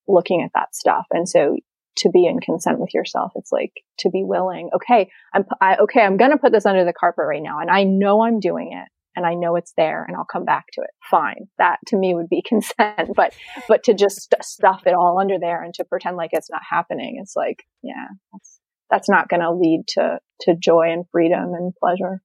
[0.07, 1.07] looking at that stuff.
[1.11, 1.57] And so
[1.97, 6.03] to be in consent with yourself, it's like to be willing, okay, I'm, I, okay,
[6.03, 7.61] I'm going to put this under the carpet right now.
[7.61, 10.67] And I know I'm doing it and I know it's there and I'll come back
[10.73, 10.91] to it.
[11.09, 11.49] Fine.
[11.59, 13.11] That to me would be consent.
[13.15, 13.35] But,
[13.69, 17.19] but to just stuff it all under there and to pretend like it's not happening,
[17.21, 21.73] it's like, yeah, that's, that's not going to lead to to joy and freedom and
[21.75, 22.23] pleasure.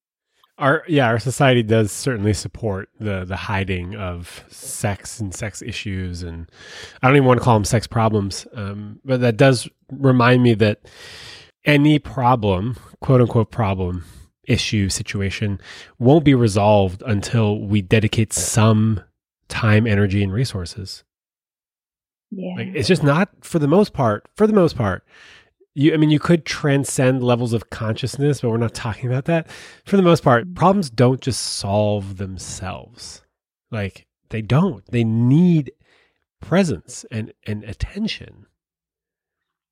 [0.59, 6.21] Our yeah, our society does certainly support the the hiding of sex and sex issues,
[6.21, 6.51] and
[7.01, 10.53] I don't even want to call them sex problems, um, but that does remind me
[10.55, 10.81] that
[11.65, 14.03] any problem, quote unquote problem,
[14.43, 15.61] issue, situation,
[15.97, 19.01] won't be resolved until we dedicate some
[19.47, 21.03] time, energy, and resources.
[22.31, 24.27] Yeah, like, it's just not for the most part.
[24.35, 25.05] For the most part,
[25.79, 29.47] you, I mean, you could transcend levels of consciousness, but we're not talking about that.
[29.85, 33.21] For the most part, problems don't just solve themselves.
[33.71, 34.85] Like they don't.
[34.91, 35.71] They need
[36.41, 38.45] presence and, and attention.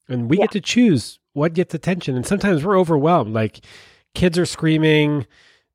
[0.08, 0.44] And we Yeah.
[0.46, 2.16] get to choose what gets attention.
[2.16, 3.34] And sometimes we're overwhelmed.
[3.34, 3.60] Like
[4.16, 5.28] kids are screaming,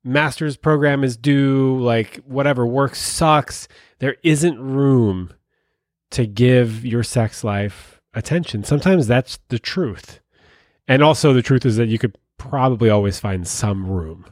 [0.03, 3.67] master's program is due, like whatever, work sucks.
[3.99, 5.31] There isn't room
[6.11, 8.63] to give your sex life attention.
[8.63, 10.19] Sometimes that's the truth.
[10.87, 14.25] And also, the truth is that you could probably always find some room,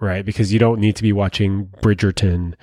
[0.00, 0.24] right?
[0.24, 2.54] Because you don't need to be watching Bridgerton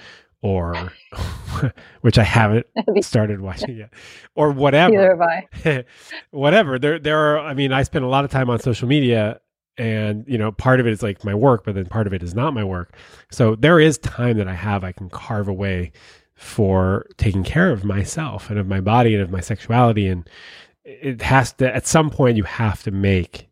[0.41, 0.91] or,
[2.01, 2.65] which I haven't
[3.01, 3.93] started watching yet,
[4.35, 5.85] or whatever Neither have I.
[6.31, 6.77] whatever.
[6.79, 7.39] There, there are.
[7.39, 9.39] I mean, I spend a lot of time on social media,
[9.77, 12.21] and you know, part of it is like my work, but then part of it
[12.23, 12.95] is not my work.
[13.31, 14.83] So there is time that I have.
[14.83, 15.91] I can carve away
[16.35, 20.29] for taking care of myself and of my body and of my sexuality, and
[20.85, 21.75] it has to.
[21.75, 23.47] At some point, you have to make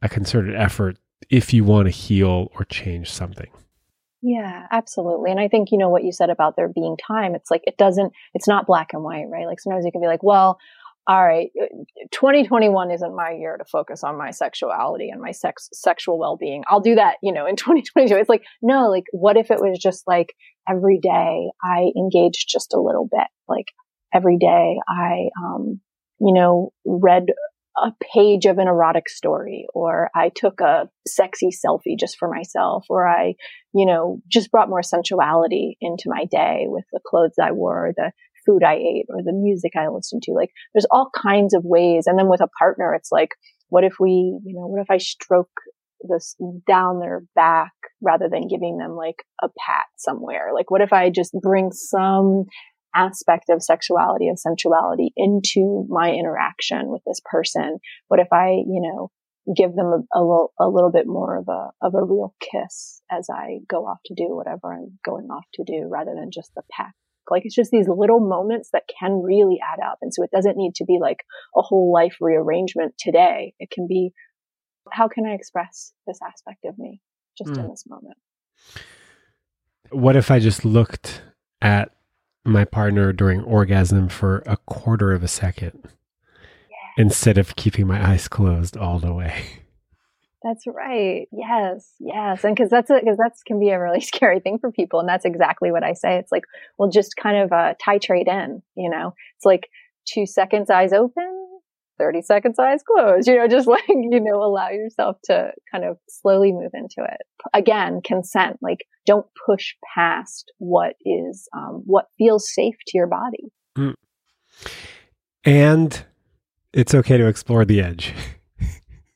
[0.00, 0.98] a concerted effort
[1.30, 3.50] if you want to heal or change something.
[4.22, 5.30] Yeah, absolutely.
[5.30, 7.76] And I think, you know, what you said about there being time, it's like, it
[7.76, 9.46] doesn't, it's not black and white, right?
[9.46, 10.58] Like sometimes you can be like, well,
[11.06, 11.66] all right, uh,
[12.10, 16.64] 2021 isn't my year to focus on my sexuality and my sex, sexual well-being.
[16.68, 18.16] I'll do that, you know, in 2022.
[18.16, 20.34] It's like, no, like, what if it was just like
[20.66, 23.28] every day I engaged just a little bit?
[23.46, 23.66] Like
[24.14, 25.80] every day I, um,
[26.20, 27.26] you know, read
[27.76, 32.86] a page of an erotic story or I took a sexy selfie just for myself
[32.88, 33.34] or I,
[33.74, 38.12] you know, just brought more sensuality into my day with the clothes I wore, the
[38.46, 40.32] food I ate or the music I listened to.
[40.32, 42.04] Like there's all kinds of ways.
[42.06, 43.30] And then with a partner, it's like,
[43.70, 45.50] what if we, you know, what if I stroke
[46.08, 46.36] this
[46.68, 50.50] down their back rather than giving them like a pat somewhere?
[50.54, 52.44] Like what if I just bring some
[52.94, 57.78] aspect of sexuality of sensuality into my interaction with this person?
[58.08, 59.10] What if i you know
[59.54, 63.02] give them a, a, little a little bit more of a of a real kiss
[63.10, 66.50] as i go off to do whatever i'm going off to do rather than just
[66.54, 66.94] the pack?
[67.30, 69.98] Like it's just these little moments that can really add up.
[70.02, 71.24] And so it doesn't need to be like
[71.56, 73.54] a whole life rearrangement today.
[73.58, 74.12] It can be
[74.92, 77.00] how can i express this aspect of me
[77.38, 77.60] just Mm.
[77.60, 78.18] in this moment?
[79.90, 81.22] What if I just looked
[81.62, 81.93] at
[82.44, 85.88] my partner during orgasm for a quarter of a second
[86.96, 89.62] instead of keeping my eyes closed all the way?
[90.44, 91.26] That's right.
[91.32, 95.00] Yes, yes, and because that's because that's can be a really scary thing for people,
[95.00, 96.18] and that's exactly what I say.
[96.18, 96.44] It's like,
[96.76, 98.62] well, just kind of uh, titrate in.
[98.76, 99.70] You know, it's like
[100.04, 101.33] two seconds eyes open,
[101.98, 103.28] thirty seconds eyes closed.
[103.28, 107.20] You know, just like you know, allow yourself to kind of slowly move into it.
[107.52, 108.58] Again, consent.
[108.62, 113.52] Like, don't push past what is um, what feels safe to your body.
[115.44, 116.04] And
[116.72, 118.14] it's okay to explore the edge.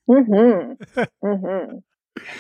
[0.09, 1.01] Mm-hmm.
[1.25, 1.79] mm-hmm.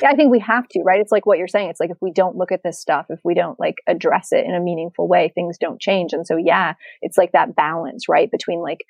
[0.02, 1.00] Yeah, I think we have to, right?
[1.00, 1.70] It's like what you're saying.
[1.70, 4.44] It's like if we don't look at this stuff, if we don't like address it
[4.44, 6.12] in a meaningful way, things don't change.
[6.12, 8.30] And so, yeah, it's like that balance, right?
[8.30, 8.80] Between like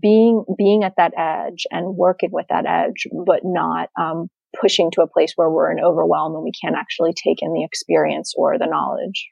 [0.00, 4.28] being, being at that edge and working with that edge, but not, um,
[4.60, 7.64] pushing to a place where we're in overwhelm and we can't actually take in the
[7.64, 9.28] experience or the knowledge.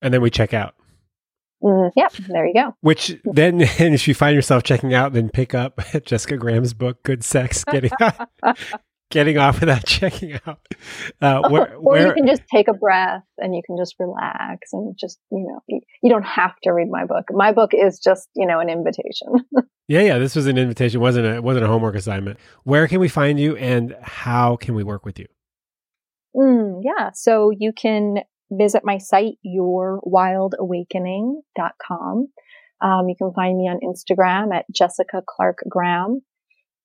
[0.00, 0.74] And then we check out.
[1.62, 2.12] Mm, yep.
[2.28, 2.74] There you go.
[2.80, 7.02] Which then, and if you find yourself checking out, then pick up Jessica Graham's book,
[7.02, 7.92] Good Sex, Getting
[9.12, 10.58] Getting Off Without Checking Out.
[11.20, 14.72] Uh, where, or where, you can just take a breath and you can just relax
[14.72, 17.26] and just, you know, you, you don't have to read my book.
[17.30, 19.28] My book is just, you know, an invitation.
[19.86, 21.00] yeah, yeah, this was an invitation.
[21.00, 22.38] It wasn't a, it wasn't a homework assignment.
[22.64, 25.26] Where can we find you and how can we work with you?
[26.34, 27.10] Mm, yeah.
[27.12, 32.28] So you can visit my site, yourwildawakening.com.
[32.80, 36.22] Um, you can find me on Instagram at Jessica Clark Graham.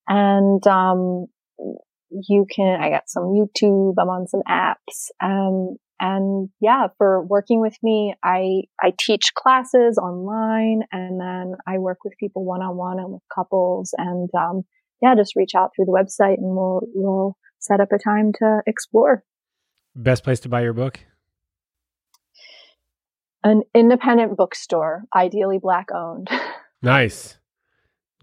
[0.09, 1.27] And, um,
[2.09, 5.09] you can, I got some YouTube, I'm on some apps.
[5.21, 11.79] Um, and yeah, for working with me, I, I teach classes online and then I
[11.79, 14.63] work with people one on one and with couples and, um,
[15.01, 18.61] yeah, just reach out through the website and we'll, we'll set up a time to
[18.67, 19.23] explore.
[19.95, 20.99] Best place to buy your book?
[23.43, 26.29] An independent bookstore, ideally black owned.
[26.81, 27.39] Nice.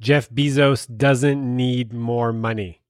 [0.00, 2.83] Jeff Bezos doesn't need more money.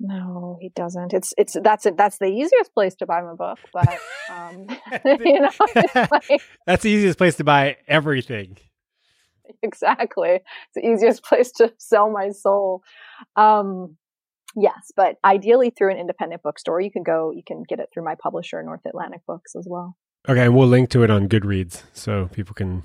[0.00, 1.12] No, he doesn't.
[1.12, 1.96] It's it's that's it.
[1.96, 3.98] That's the easiest place to buy my book, but
[4.30, 4.66] um,
[5.24, 5.50] you know,
[6.10, 8.58] like, That's the easiest place to buy everything.
[9.62, 10.40] exactly.
[10.40, 12.82] It's the easiest place to sell my soul.
[13.34, 13.96] Um,
[14.54, 16.80] yes, but ideally through an independent bookstore.
[16.80, 17.32] You can go.
[17.34, 19.96] You can get it through my publisher, North Atlantic Books, as well.
[20.28, 22.82] Okay, and we'll link to it on Goodreads so people can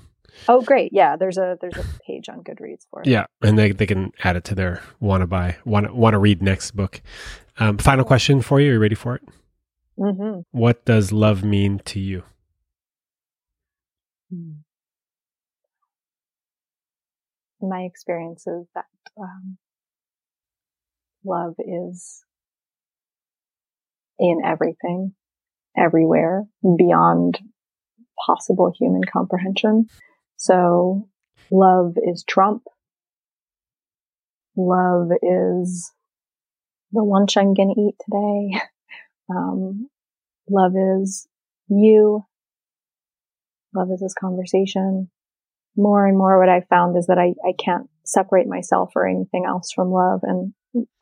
[0.48, 0.92] Oh, great!
[0.92, 3.06] Yeah, there's a there's a page on Goodreads for it.
[3.06, 6.18] Yeah, and they they can add it to their want to buy want want to
[6.18, 7.00] read next book.
[7.58, 8.70] Um, final question for you.
[8.70, 9.22] Are you ready for it?
[9.98, 10.40] Mm-hmm.
[10.50, 12.24] What does love mean to you?
[17.60, 18.84] my experience is that
[19.18, 19.56] um,
[21.24, 22.24] love is
[24.18, 25.14] in everything,
[25.76, 26.44] everywhere,
[26.76, 27.38] beyond
[28.26, 29.86] possible human comprehension.
[30.44, 31.08] So
[31.50, 32.64] love is Trump.
[34.58, 35.90] Love is
[36.92, 38.60] the lunch I'm going to eat today.
[39.34, 39.88] Um,
[40.50, 41.26] love is
[41.68, 42.26] you.
[43.74, 45.10] Love is this conversation.
[45.78, 49.46] More and more what I've found is that I, I can't separate myself or anything
[49.48, 50.20] else from love.
[50.24, 50.52] And,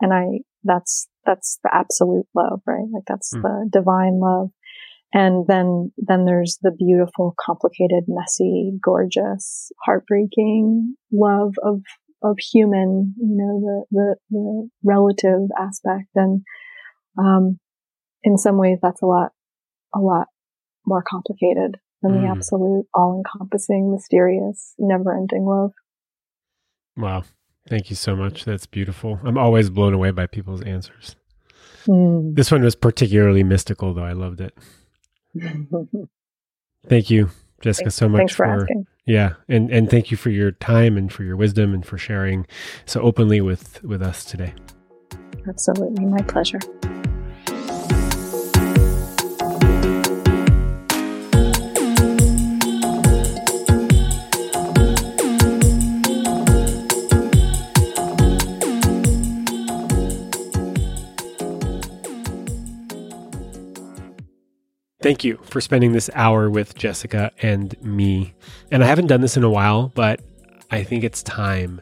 [0.01, 2.87] and I, that's, that's the absolute love, right?
[2.93, 3.43] Like that's mm.
[3.43, 4.53] the divine love.
[5.15, 11.83] And then, then there's the beautiful, complicated, messy, gorgeous, heartbreaking love of,
[12.23, 16.09] of human, you know, the, the, the relative aspect.
[16.15, 16.43] And,
[17.19, 17.59] um,
[18.23, 19.33] in some ways that's a lot,
[19.95, 20.29] a lot
[20.87, 22.23] more complicated than mm.
[22.23, 25.73] the absolute, all encompassing, mysterious, never ending love.
[26.97, 27.25] Wow.
[27.69, 28.45] Thank you so much.
[28.45, 29.21] That's beautiful.
[29.25, 31.17] I'm always blown away by people's answers.
[31.87, 32.35] Mm.
[32.35, 34.05] This one was particularly mystical, though.
[34.05, 34.57] I loved it.
[36.89, 37.31] thank you,
[37.61, 38.69] Jessica, thanks, so much for, for.
[39.07, 42.47] Yeah, and and thank you for your time and for your wisdom and for sharing
[42.87, 44.55] so openly with with us today.
[45.49, 46.61] Absolutely, my pleasure.
[65.03, 68.35] Thank you for spending this hour with Jessica and me.
[68.71, 70.21] And I haven't done this in a while, but
[70.71, 71.81] I think it's time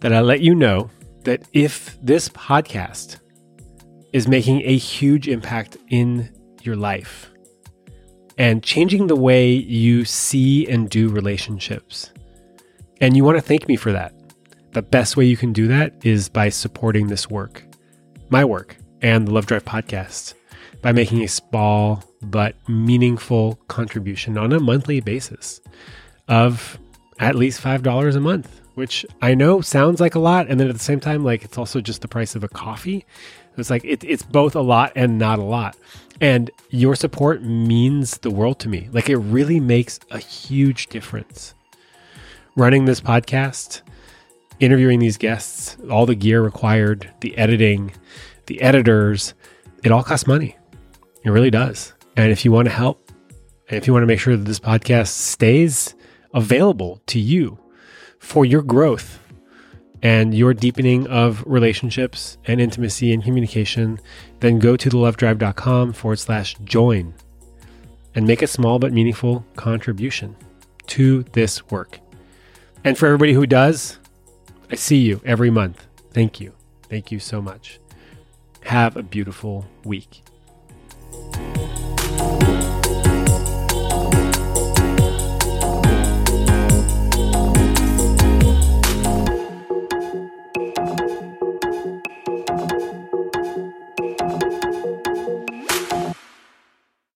[0.00, 0.90] that I let you know
[1.22, 3.20] that if this podcast
[4.12, 7.30] is making a huge impact in your life
[8.38, 12.10] and changing the way you see and do relationships,
[13.00, 14.12] and you want to thank me for that,
[14.72, 17.62] the best way you can do that is by supporting this work,
[18.30, 20.34] my work, and the Love Drive podcast
[20.82, 25.60] by making a small but meaningful contribution on a monthly basis
[26.28, 26.78] of
[27.18, 30.48] at least $5 a month, which I know sounds like a lot.
[30.48, 33.06] And then at the same time, like it's also just the price of a coffee.
[33.56, 35.76] It's like it, it's both a lot and not a lot.
[36.20, 38.88] And your support means the world to me.
[38.92, 41.54] Like it really makes a huge difference.
[42.56, 43.82] Running this podcast,
[44.60, 47.92] interviewing these guests, all the gear required, the editing,
[48.46, 49.34] the editors,
[49.82, 50.56] it all costs money.
[51.24, 51.92] It really does.
[52.16, 53.10] And if you want to help,
[53.68, 55.94] and if you want to make sure that this podcast stays
[56.34, 57.58] available to you
[58.18, 59.18] for your growth
[60.02, 64.00] and your deepening of relationships and intimacy and communication,
[64.40, 67.14] then go to thelovedrive.com forward slash join
[68.14, 70.36] and make a small but meaningful contribution
[70.88, 72.00] to this work.
[72.84, 73.98] And for everybody who does,
[74.70, 75.86] I see you every month.
[76.12, 76.52] Thank you.
[76.88, 77.78] Thank you so much.
[78.62, 80.22] Have a beautiful week.
[81.30, 82.51] Thank you.